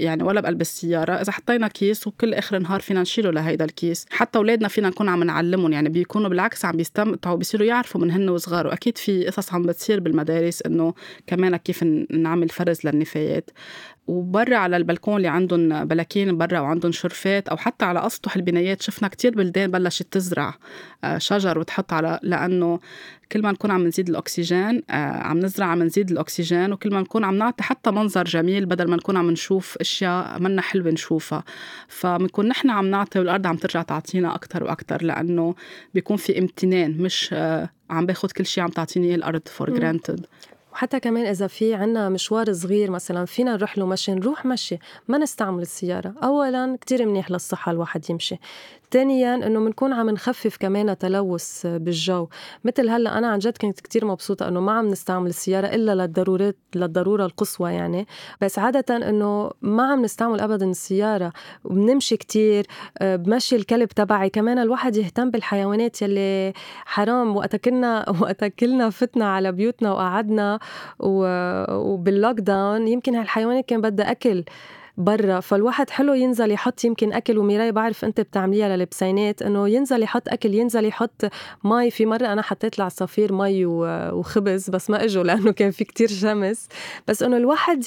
يعني 0.00 0.22
ولا 0.22 0.40
بقلب 0.40 0.60
السيارة. 0.60 1.12
إذا 1.12 1.32
حطينا 1.32 1.68
كيس 1.68 2.06
وكل 2.06 2.34
آخر 2.34 2.56
النهار 2.56 2.80
فينا 2.80 3.02
نشيله 3.02 3.30
لهيدا 3.30 3.64
الكيس. 3.64 4.06
حتى 4.10 4.38
أولادنا 4.38 4.68
فينا 4.68 4.88
نكون 4.88 5.08
عم 5.08 5.24
نعلمهم 5.24 5.72
يعني 5.72 5.88
بيكونوا 5.88 6.28
بالعكس 6.28 6.64
عم 6.64 6.76
بيستمتعوا 6.76 7.36
بيصيروا 7.36 7.66
يعرفوا 7.66 8.00
من 8.00 8.10
هن 8.10 8.28
وصغار. 8.28 8.66
وأكيد 8.66 8.98
في 8.98 9.26
قصص 9.26 9.54
عم 9.54 9.62
بتصير 9.62 10.00
بالمدارس 10.00 10.62
إنه 10.62 10.94
كمان 11.26 11.56
كيف 11.56 11.84
نعمل 12.10 12.48
فرز 12.48 12.78
للنفايات. 12.84 13.50
وبرا 14.10 14.56
على 14.56 14.76
البلكون 14.76 15.16
اللي 15.16 15.28
عندهم 15.28 15.84
بلاكين 15.84 16.38
برا 16.38 16.60
وعندهم 16.60 16.92
شرفات 16.92 17.48
أو 17.48 17.56
حتى 17.56 17.84
على 17.84 18.06
أسطح 18.06 18.36
البنايات 18.36 18.82
شفنا 18.82 19.08
كتير 19.08 19.34
بلدان 19.34 19.70
بلشت 19.70 20.06
تزرع 20.12 20.54
آه، 21.04 21.18
شجر 21.18 21.58
وتحط 21.58 21.92
على 21.92 22.20
لأنه 22.22 22.80
كل 23.32 23.42
ما 23.42 23.52
نكون 23.52 23.70
عم 23.70 23.86
نزيد 23.86 24.08
الأكسجين 24.08 24.82
آه، 24.90 24.94
عم 24.94 25.38
نزرع 25.38 25.66
عم 25.66 25.82
نزيد 25.82 26.10
الأكسجين 26.10 26.72
وكل 26.72 26.90
ما 26.90 27.00
نكون 27.00 27.24
عم 27.24 27.34
نعطي 27.34 27.62
حتى 27.62 27.90
منظر 27.90 28.24
جميل 28.24 28.66
بدل 28.66 28.90
ما 28.90 28.96
نكون 28.96 29.16
عم 29.16 29.30
نشوف. 29.30 29.49
أشياء 29.80 30.38
منا 30.38 30.62
حلوة 30.62 30.90
نشوفها. 30.90 31.44
فبنكون 31.88 32.48
نحن 32.48 32.70
عم 32.70 32.86
نعطي 32.86 33.18
والأرض 33.18 33.46
عم 33.46 33.56
ترجع 33.56 33.82
تعطينا 33.82 34.34
أكثر 34.34 34.64
وأكثر 34.64 35.02
لأنه 35.02 35.54
بيكون 35.94 36.16
في 36.16 36.38
امتنان 36.38 36.96
مش 36.98 37.30
آه، 37.32 37.70
عم 37.90 38.06
باخذ 38.06 38.30
كل 38.30 38.46
شيء 38.46 38.64
عم 38.64 38.70
تعطيني 38.70 39.14
الأرض 39.14 39.42
for 39.48 39.70
granted 39.70 40.26
وحتى 40.72 41.00
كمان 41.00 41.26
إذا 41.26 41.46
في 41.46 41.74
عنا 41.74 42.08
مشوار 42.08 42.52
صغير 42.52 42.90
مثلا 42.90 43.24
فينا 43.24 43.56
نروح 43.56 43.78
له 43.78 43.86
مشي 43.86 44.12
نروح 44.12 44.46
مشي 44.46 44.78
ما 45.08 45.18
نستعمل 45.18 45.62
السيارة. 45.62 46.14
أولا 46.22 46.78
كتير 46.80 47.06
منيح 47.06 47.30
للصحة 47.30 47.72
الواحد 47.72 48.10
يمشي. 48.10 48.36
ثانيا 48.92 49.34
إنه 49.34 49.60
بنكون 49.60 49.92
عم 49.92 50.10
نخفف 50.10 50.56
كمان 50.56 50.98
تلوث 50.98 51.66
بالجو. 51.66 52.28
مثل 52.64 52.88
هلأ 52.88 53.18
أنا 53.18 53.28
عن 53.28 53.38
جد 53.38 53.56
كنت 53.58 53.80
كتير 53.80 54.04
مبسوطة 54.04 54.48
إنه 54.48 54.60
ما 54.60 54.72
عم 54.72 54.88
نستعمل 54.88 55.28
السيارة 55.28 55.66
إلا 55.66 55.94
للضرورات 55.94 56.56
للضرورة 56.74 57.24
القصوى 57.26 57.72
يعني. 57.72 58.06
بس 58.40 58.58
عادة 58.58 58.96
إنه 59.08 59.50
ما 59.62 59.82
عم 59.92 60.02
نستعمل 60.02 60.40
ابدا 60.40 60.66
السيارة. 60.70 61.32
وبنمشي 61.64 62.16
كتير 62.16 62.66
آه، 62.98 63.16
بمشي 63.16 63.56
الكلب 63.56 63.88
تبعي. 63.88 64.30
كمان 64.30 64.58
الواحد 64.58 64.96
يهتم 64.96 65.30
بالحيوانات 65.30 66.02
يلي 66.02 66.52
حرام. 66.84 67.36
وقت 67.36 67.56
كنا 67.56 68.04
وقت 68.20 68.44
كلنا 68.44 68.90
فتنا 68.90 69.34
على 69.34 69.52
بيوتنا 69.52 69.92
وقعدنا 69.92 70.58
وباللوك 70.98 72.40
داون 72.40 72.88
يمكن 72.88 73.14
هالحيوانات 73.14 73.66
كان 73.66 73.80
بدها 73.80 74.10
أكل. 74.10 74.44
برا 75.00 75.40
فالواحد 75.40 75.90
حلو 75.90 76.14
ينزل 76.14 76.50
يحط 76.50 76.84
يمكن 76.84 77.12
أكل 77.12 77.38
وميراي 77.38 77.72
بعرف 77.72 78.04
أنت 78.04 78.20
بتعمليها 78.20 78.76
للبسينات 78.76 79.42
إنه 79.42 79.68
ينزل 79.68 80.02
يحط 80.02 80.28
أكل 80.28 80.54
ينزل 80.54 80.84
يحط 80.84 81.24
مي. 81.64 81.90
في 81.90 82.06
مرة 82.06 82.26
أنا 82.26 82.42
حطيت 82.42 82.78
العصافير 82.78 83.32
مي 83.32 83.66
وخبز 83.66 84.70
بس 84.70 84.90
ما 84.90 85.04
إجوا 85.04 85.24
لأنه 85.24 85.52
كان 85.52 85.70
في 85.70 85.84
كتير 85.84 86.08
شمس. 86.08 86.68
بس 87.08 87.22
إنه 87.22 87.36
الواحد 87.36 87.84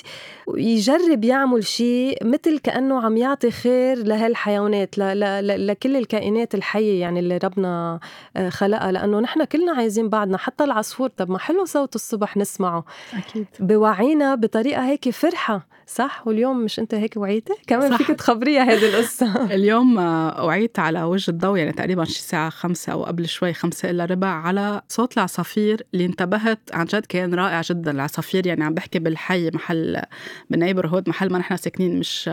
يجرب 0.57 1.23
يعمل 1.23 1.63
شيء 1.63 2.17
مثل 2.27 2.59
كأنه 2.59 3.01
عم 3.05 3.17
يعطي 3.17 3.51
خير 3.51 3.97
لهالحيوانات 3.97 4.97
لكل 4.97 5.97
الكائنات 5.97 6.55
الحية 6.55 7.01
يعني 7.01 7.19
اللي 7.19 7.37
ربنا 7.37 7.99
آه، 8.37 8.49
خلقها. 8.49 8.91
لأنه 8.91 9.19
نحن 9.19 9.43
كلنا 9.43 9.71
عايزين 9.71 10.09
بعضنا 10.09 10.37
حتى 10.37 10.63
العصفور. 10.63 11.09
طب 11.09 11.29
ما 11.31 11.39
حلو 11.39 11.65
صوت 11.65 11.95
الصبح 11.95 12.37
نسمعه. 12.37 12.85
أكيد. 13.13 13.45
بوعينا 13.59 14.35
بطريقة 14.35 14.85
هيك 14.85 15.09
فرحة 15.09 15.67
صح؟ 15.87 16.27
واليوم 16.27 16.59
مش 16.59 16.79
أنت 16.79 16.95
هيك 17.03 17.17
وعيتي؟ 17.17 17.53
كمان. 17.67 17.97
فيك 17.97 18.07
تخبريها 18.07 18.63
هذه 18.63 18.89
القصة. 18.89 19.45
اليوم 19.55 19.97
وعيت 19.97 20.79
على 20.79 21.03
وجه 21.03 21.31
الضوء 21.31 21.57
يعني 21.57 21.71
تقريبا 21.71 22.05
شي 22.05 22.21
ساعة 22.21 22.49
خمسة 22.49 22.93
أو 22.93 23.03
قبل 23.03 23.27
شوي 23.27 23.53
خمسة 23.53 23.89
الا 23.89 24.05
ربع 24.05 24.27
على 24.27 24.81
صوت 24.89 25.17
العصافير 25.17 25.85
اللي 25.93 26.05
انتبهت 26.05 26.59
عن 26.73 26.85
جد 26.85 27.05
كان 27.05 27.33
رائع 27.33 27.61
جدا. 27.61 27.91
العصافير 27.91 28.47
يعني 28.47 28.63
عم 28.63 28.73
بحكي 28.73 28.99
بالحي 28.99 29.49
محل 29.53 30.01
بالنيبر 30.49 30.87
هود 30.87 31.09
محل 31.09 31.31
ما 31.31 31.39
نحن 31.39 31.57
ساكنين 31.57 31.99
مش 31.99 32.29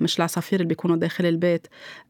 مش 0.00 0.18
العصافير 0.18 0.60
اللي 0.60 0.68
بيكونوا 0.68 0.96
داخل 0.96 1.26
البيت. 1.26 1.66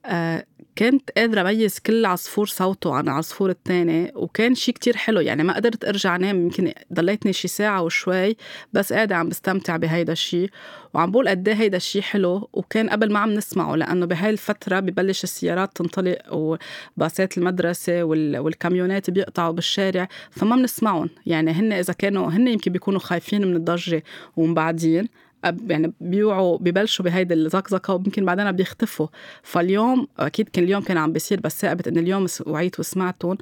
آه، 0.07 0.45
كنت 0.79 1.11
قادرة 1.17 1.41
أميز 1.41 1.79
كل 1.79 2.07
عصفور 2.07 2.47
صوته 2.47 2.95
عن 2.95 3.05
العصفور 3.05 3.51
الثاني 3.51 4.13
وكان 4.15 4.55
شيء 4.55 4.75
كتير 4.75 4.97
حلو. 4.97 5.21
يعني 5.21 5.43
ما 5.43 5.55
قدرت 5.55 5.85
أرجع 5.85 6.17
أنام 6.17 6.43
يمكن 6.43 6.73
ضليتني 6.93 7.33
شي 7.33 7.49
ساعة 7.49 7.83
وشوي 7.83 8.37
بس 8.73 8.93
قاعدة 8.93 9.17
عم 9.17 9.29
بستمتع 9.29 9.77
بهيدا 9.77 10.13
الشيء 10.13 10.51
وعم 10.95 11.11
بقول 11.11 11.29
قد 11.29 11.49
إيه 11.49 11.55
هيدا 11.61 11.77
الشيء 11.77 12.03
حلو 12.03 12.49
وكان 12.53 12.91
قبل 12.91 13.13
ما 13.13 13.19
عم 13.19 13.31
نسمعه 13.31 13.77
لأنه 13.77 14.07
بهاي 14.07 14.31
الفترة 14.31 14.81
ببلش 14.81 15.25
السيارات 15.25 15.77
تنطلق 15.77 16.19
وباصات 16.31 17.39
المدرسة 17.39 18.03
والكاميونات 18.05 19.11
بيقطعوا 19.11 19.53
بالشارع 19.53 20.09
فما 20.31 20.57
بنسمعهم. 20.57 21.11
يعني 21.27 21.51
هن 21.51 21.73
إذا 21.73 21.93
كانوا 21.93 22.31
هن 22.31 22.49
يمكن 22.49 22.73
بيكونوا 22.73 23.01
خايفين 23.01 23.47
من 23.47 23.57
الضجة 23.57 24.03
ومبعدين 24.37 25.09
يعني 25.69 25.93
بيوعوا 26.01 26.59
ببلشوا 26.59 27.05
بهيدي 27.05 27.35
الزقزقة 27.35 27.95
ويمكن 27.95 28.25
بعدين 28.25 28.53
بيختفوا. 28.53 29.07
فاليوم 29.43 30.09
أكيد 30.19 30.49
كان 30.49 30.65
اليوم 30.65 30.83
كان 30.83 30.97
عم 30.97 31.13
بيصير 31.13 31.41
بس 31.41 31.61
ثابت 31.61 31.89
إن 31.89 31.99
اليوم 31.99 32.27
وعيت 32.47 32.81
وسمعتهم. 32.81 33.39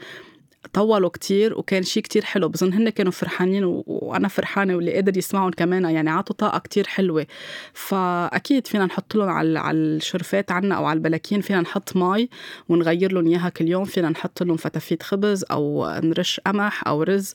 طولوا 0.73 1.09
كتير 1.09 1.59
وكان 1.59 1.83
شيء 1.83 2.03
كتير 2.03 2.25
حلو 2.25 2.49
بظن 2.49 2.73
هن 2.73 2.89
كانوا 2.89 3.13
فرحانين 3.13 3.65
وأنا 3.87 4.29
فرحانة 4.29 4.77
واللي 4.77 4.93
قادر 4.95 5.19
يسمعهم 5.19 5.51
كمان 5.51 5.85
يعني 5.85 6.11
عطوا 6.11 6.37
طاقة 6.37 6.59
كتير 6.59 6.87
حلوة. 6.87 7.27
فأكيد 7.73 8.67
فينا 8.67 8.87
نحط 8.87 9.15
لهم 9.15 9.29
على 9.29 9.59
على 9.59 9.79
الشرفات 9.79 10.53
عنا 10.53 10.75
أو 10.75 10.85
على 10.85 10.97
البلاكين 10.97 11.41
فينا 11.41 11.61
نحط 11.61 11.97
مي 11.97 12.29
ونغير 12.69 13.13
لهم 13.13 13.27
إياها 13.27 13.49
كل 13.49 13.69
يوم 13.69 13.85
فينا 13.85 14.09
نحط 14.09 14.43
لهم 14.43 14.57
فتافيت 14.57 15.03
خبز 15.03 15.45
أو 15.51 15.87
نرش 16.03 16.41
قمح 16.47 16.89
أو 16.89 17.03
رز. 17.03 17.35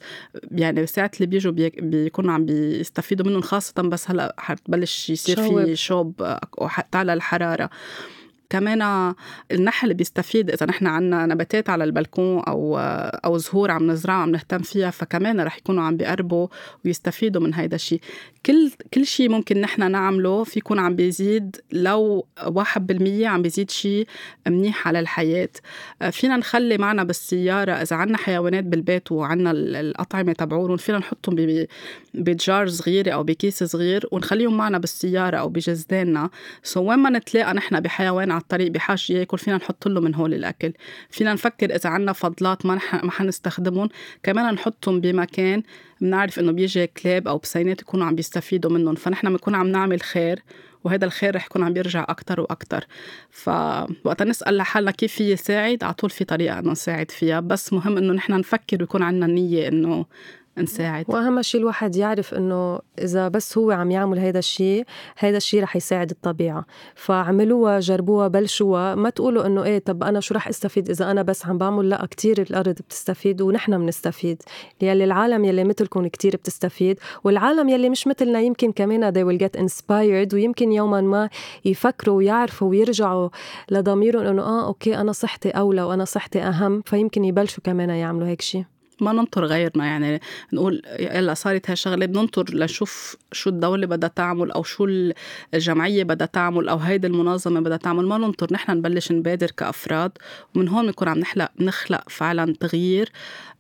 يعني 0.51 0.87
ساعات 0.87 1.15
اللي 1.15 1.25
بيجوا 1.25 1.51
بيكونوا 1.77 2.33
عم 2.33 2.45
بيستفيدوا 2.45 3.25
منهم 3.25 3.41
خاصة 3.41 3.81
بس 3.81 4.11
هلأ 4.11 4.35
حتبلش 4.37 5.09
يصير 5.09 5.35
في 5.35 5.75
شوب. 5.75 6.37
تعلى 6.91 7.13
الحرارة. 7.13 7.69
كمان 8.51 9.13
النحل 9.51 9.93
بيستفيد 9.93 10.51
إذا 10.51 10.65
نحن 10.65 10.87
عنا 10.87 11.25
نباتات 11.25 11.69
على 11.69 11.83
البلكون 11.83 12.39
أو 12.39 12.77
أو 13.25 13.37
زهور 13.37 13.71
عم 13.71 13.91
نزرعها 13.91 14.21
عم 14.21 14.29
نهتم 14.29 14.59
فيها 14.59 14.89
فكمان 14.89 15.41
رح 15.41 15.57
يكونوا 15.57 15.83
عم 15.83 15.97
بيقربوا 15.97 16.47
ويستفيدوا 16.85 17.41
من 17.41 17.53
هيدا 17.53 17.75
الشيء 17.75 18.01
كل 18.45 18.71
كل 18.93 19.05
شيء 19.05 19.29
ممكن 19.29 19.61
نحن 19.61 19.91
نعمله 19.91 20.43
في 20.43 20.59
يكون 20.59 20.79
عم 20.79 20.95
بيزيد 20.95 21.55
لو 21.71 22.27
1% 22.39 22.47
عم 23.25 23.41
بيزيد 23.41 23.71
شيء 23.71 24.07
منيح 24.47 24.87
على 24.87 24.99
الحياة. 24.99 25.49
فينا 26.11 26.37
نخلي 26.37 26.77
معنا 26.77 27.03
بالسيارة 27.03 27.71
إذا 27.71 27.95
عنا 27.95 28.17
حيوانات 28.17 28.63
بالبيت 28.63 29.11
وعنا 29.11 29.51
الأطعمة 29.51 30.33
تبعولهم 30.33 30.77
فينا 30.77 30.97
نحطهم 30.97 31.65
بجار 32.13 32.67
صغيرة 32.67 33.11
أو 33.11 33.23
بكيس 33.23 33.63
صغير 33.63 34.07
ونخليهم 34.11 34.57
معنا 34.57 34.77
بالسيارة 34.77 35.37
أو 35.37 35.49
بجزداننا. 35.49 36.29
سو 36.63 36.89
وين 36.89 36.99
ما 36.99 37.09
نتلاقى 37.09 37.53
نحن 37.53 37.79
بحيوان 37.79 38.31
على 38.41 38.43
الطريق 38.43 38.71
بحاجة 38.71 39.01
ياكل 39.09 39.37
فينا 39.37 39.57
نحط 39.57 39.87
له 39.87 40.01
من 40.01 40.15
هول 40.15 40.33
الأكل. 40.33 40.73
فينا 41.09 41.33
نفكر 41.33 41.75
إذا 41.75 41.89
عنا 41.89 42.13
فضلات 42.13 42.65
ما 42.65 42.79
ما 43.03 43.11
حنستخدمهم. 43.11 43.89
كمان 44.23 44.53
نحطهم 44.53 45.01
بمكان 45.01 45.63
بنعرف 46.01 46.39
إنه 46.39 46.51
بيجي 46.51 46.87
كلاب 46.87 47.27
أو 47.27 47.37
بسينات 47.37 47.81
يكونوا 47.81 48.05
عم 48.05 48.15
بيستفيدوا 48.15 48.71
منهم. 48.71 48.95
فنحن 48.95 49.29
بنكون 49.29 49.55
عم 49.55 49.67
نعمل 49.67 50.01
خير 50.01 50.43
وهذا 50.83 51.05
الخير 51.05 51.35
رح 51.35 51.45
يكون 51.45 51.63
عم 51.63 51.73
بيرجع 51.73 52.05
أكتر 52.09 52.41
وأكتر. 52.41 52.87
فوقتا 53.31 54.25
نسأل 54.25 54.57
لحالنا 54.57 54.91
كيف 54.91 55.13
في 55.13 55.31
يساعد 55.31 55.83
على 55.83 55.93
طول 55.93 56.09
في 56.09 56.23
طريقة 56.23 56.59
إنه 56.59 56.71
نساعد 56.71 57.11
فيها. 57.11 57.39
بس 57.39 57.73
مهم 57.73 57.97
إنه 57.97 58.13
نحن 58.13 58.33
نفكر 58.33 58.77
ويكون 58.79 59.03
عندنا 59.03 59.27
نية 59.27 59.67
إنه 59.67 60.05
نساعد 60.57 61.05
وأهم 61.07 61.41
شيء 61.41 61.61
الواحد 61.61 61.95
يعرف 61.95 62.33
إنه 62.33 62.79
إذا 62.99 63.27
بس 63.27 63.57
هو 63.57 63.71
عم 63.71 63.91
يعمل 63.91 64.19
هذا 64.19 64.39
الشيء 64.39 64.85
هذا 65.17 65.37
الشيء 65.37 65.63
رح 65.63 65.75
يساعد 65.75 66.11
الطبيعة. 66.11 66.65
فعملوها 66.95 67.79
جربوها 67.79 68.27
بلشوها. 68.27 68.95
ما 68.95 69.09
تقولوا 69.09 69.45
إنه 69.45 69.63
إيه 69.63 69.79
طب 69.79 70.03
أنا 70.03 70.19
شو 70.19 70.33
رح 70.33 70.47
استفيد؟ 70.47 70.89
إذا 70.89 71.11
أنا 71.11 71.21
بس 71.21 71.45
عم 71.45 71.57
بعمل 71.57 71.89
لا 71.89 72.05
كتير 72.05 72.41
الأرض 72.41 72.69
بتستفيد 72.69 73.41
ونحن 73.41 73.77
بنستفيد. 73.77 74.43
يلي 74.81 75.03
العالم 75.03 75.45
يلي 75.45 75.63
مثلكم 75.63 76.07
كتير 76.07 76.35
بتستفيد 76.35 76.99
والعالم 77.23 77.69
يلي 77.69 77.89
مش 77.89 78.07
مثلنا 78.07 78.39
يمكن 78.39 78.71
كمان 78.71 79.11
they 79.13 79.25
will 79.27 79.41
get 79.43 79.61
inspired 79.61 80.33
ويمكن 80.33 80.71
يوما 80.71 81.01
ما 81.01 81.29
يفكروا 81.65 82.17
ويعرفوا 82.17 82.69
ويرجعوا 82.69 83.29
لضميرهم 83.71 84.25
إنه 84.25 84.41
آه 84.41 84.65
أوكي 84.67 84.97
أنا 84.97 85.11
صحتي 85.11 85.49
أولى 85.49 85.81
وأنا 85.81 86.05
صحتي 86.05 86.39
أهم 86.41 86.81
فيمكن 86.85 87.25
يبلشوا 87.25 87.63
كمان 87.63 87.89
يعملوا 87.89 88.27
هيك 88.27 88.41
شيء. 88.41 88.65
ما 89.01 89.13
ننطر 89.13 89.45
غيرنا 89.45 89.85
يعني 89.85 90.21
نقول 90.53 90.81
يلا 90.99 91.33
صارت 91.33 91.69
هالشغله 91.69 92.05
بننطر 92.05 92.53
لنشوف 92.53 93.15
شو 93.31 93.49
الدولة 93.49 93.87
بدها 93.87 94.09
تعمل 94.09 94.51
أو 94.51 94.63
شو 94.63 94.87
الجمعية 95.53 96.03
بدها 96.03 96.27
تعمل 96.27 96.69
أو 96.69 96.77
هيدي 96.77 97.07
المنظمة 97.07 97.59
بدها 97.59 97.77
تعمل 97.77 98.05
ما 98.05 98.17
ننطر 98.17 98.47
نحن 98.53 98.71
نبلش 98.71 99.11
نبادر 99.11 99.51
كأفراد 99.51 100.11
ومن 100.55 100.67
هون 100.67 100.85
بنكون 100.85 101.07
عم 101.07 101.19
نخلق 101.19 101.49
نخلق 101.59 102.09
فعلا 102.09 102.53
تغيير. 102.59 103.11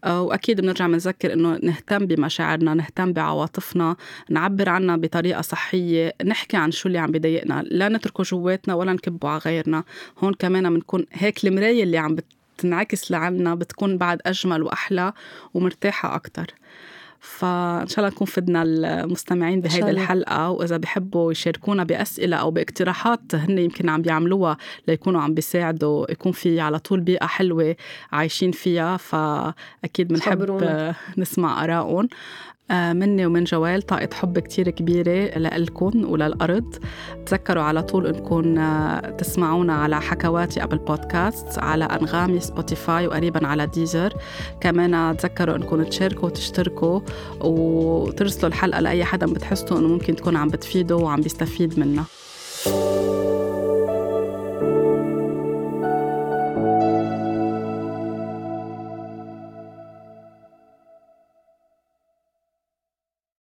آه، 0.03 0.21
وأكيد 0.21 0.61
بنرجع 0.61 0.87
بنذكر 0.87 1.33
إنه 1.33 1.59
نهتم 1.63 2.05
بمشاعرنا 2.05 2.73
نهتم 2.73 3.13
بعواطفنا 3.13 3.95
نعبر 4.29 4.69
عنها 4.69 4.95
بطريقة 4.95 5.41
صحية 5.41 6.13
نحكي 6.25 6.57
عن 6.57 6.71
شو 6.71 6.87
اللي 6.87 6.99
عم 6.99 7.11
بضايقنا 7.11 7.63
لا 7.71 7.89
نتركه 7.89 8.23
جواتنا 8.23 8.73
ولا 8.73 8.93
نكبه 8.93 9.29
على 9.29 9.41
غيرنا. 9.45 9.83
هون 10.19 10.33
كمان 10.33 10.73
بنكون 10.73 11.05
هيك 11.11 11.45
المراية 11.45 11.83
اللي 11.83 11.97
عم 11.97 12.15
بت 12.15 12.25
بتنعكس 12.61 13.11
لعنا 13.11 13.55
بتكون 13.55 13.97
بعد 13.97 14.21
أجمل 14.25 14.63
وأحلى 14.63 15.13
ومرتاحة 15.53 16.15
أكتر. 16.15 16.53
فإن 17.19 17.87
شاء 17.87 17.99
الله 17.99 18.09
نكون 18.09 18.27
فدنا 18.27 18.63
المستمعين 18.63 19.61
بهيدي 19.61 19.89
الحلقة 19.89 20.49
وإذا 20.49 20.77
بحبوا 20.77 21.31
يشاركونا 21.31 21.83
بأسئلة 21.83 22.37
أو 22.37 22.51
باقتراحات 22.51 23.35
هن 23.35 23.57
يمكن 23.59 23.89
عم 23.89 24.01
بيعملوها 24.01 24.57
ليكونوا 24.87 25.21
عم 25.21 25.33
بيساعدوا 25.33 26.11
يكون 26.11 26.31
في 26.31 26.59
على 26.59 26.79
طول 26.79 26.99
بيئة 26.99 27.25
حلوة 27.25 27.75
عايشين 28.11 28.51
فيها. 28.51 28.97
فأكيد 28.97 30.07
بنحب 30.07 30.85
نسمع 31.17 31.63
آرائهم. 31.63 32.07
مني 32.71 33.25
ومن 33.25 33.43
جوال 33.43 33.81
طاقة 33.81 34.09
حب 34.13 34.39
كتير 34.39 34.69
كبيرة 34.69 35.37
لإلكن 35.37 36.05
وللأرض. 36.05 36.75
تذكروا 37.25 37.63
على 37.63 37.83
طول 37.83 38.07
إنكم 38.07 38.57
آه، 38.57 39.09
تسمعونا 39.09 39.73
على 39.73 40.01
حكواتي 40.01 40.63
Apple 40.63 40.77
Podcast 40.77 41.59
على 41.59 41.85
أنغامي 41.85 42.39
Spotify 42.39 43.07
وقريبا 43.07 43.47
على 43.47 43.67
Deezer. 43.67 44.13
كمان 44.61 45.17
تذكروا 45.17 45.55
إنكم 45.55 45.83
تشاركوا 45.83 46.25
وتشتركوا 46.25 46.99
وترسلوا 47.41 48.47
الحلقة 48.47 48.79
لأي 48.79 49.03
حدا 49.03 49.25
بتحسوا 49.25 49.77
إنه 49.79 49.87
ممكن 49.87 50.15
تكون 50.15 50.35
عم 50.35 50.47
بتفيده 50.47 50.95
وعم 50.95 51.21
بيستفيد 51.21 51.79
منها. 51.79 52.05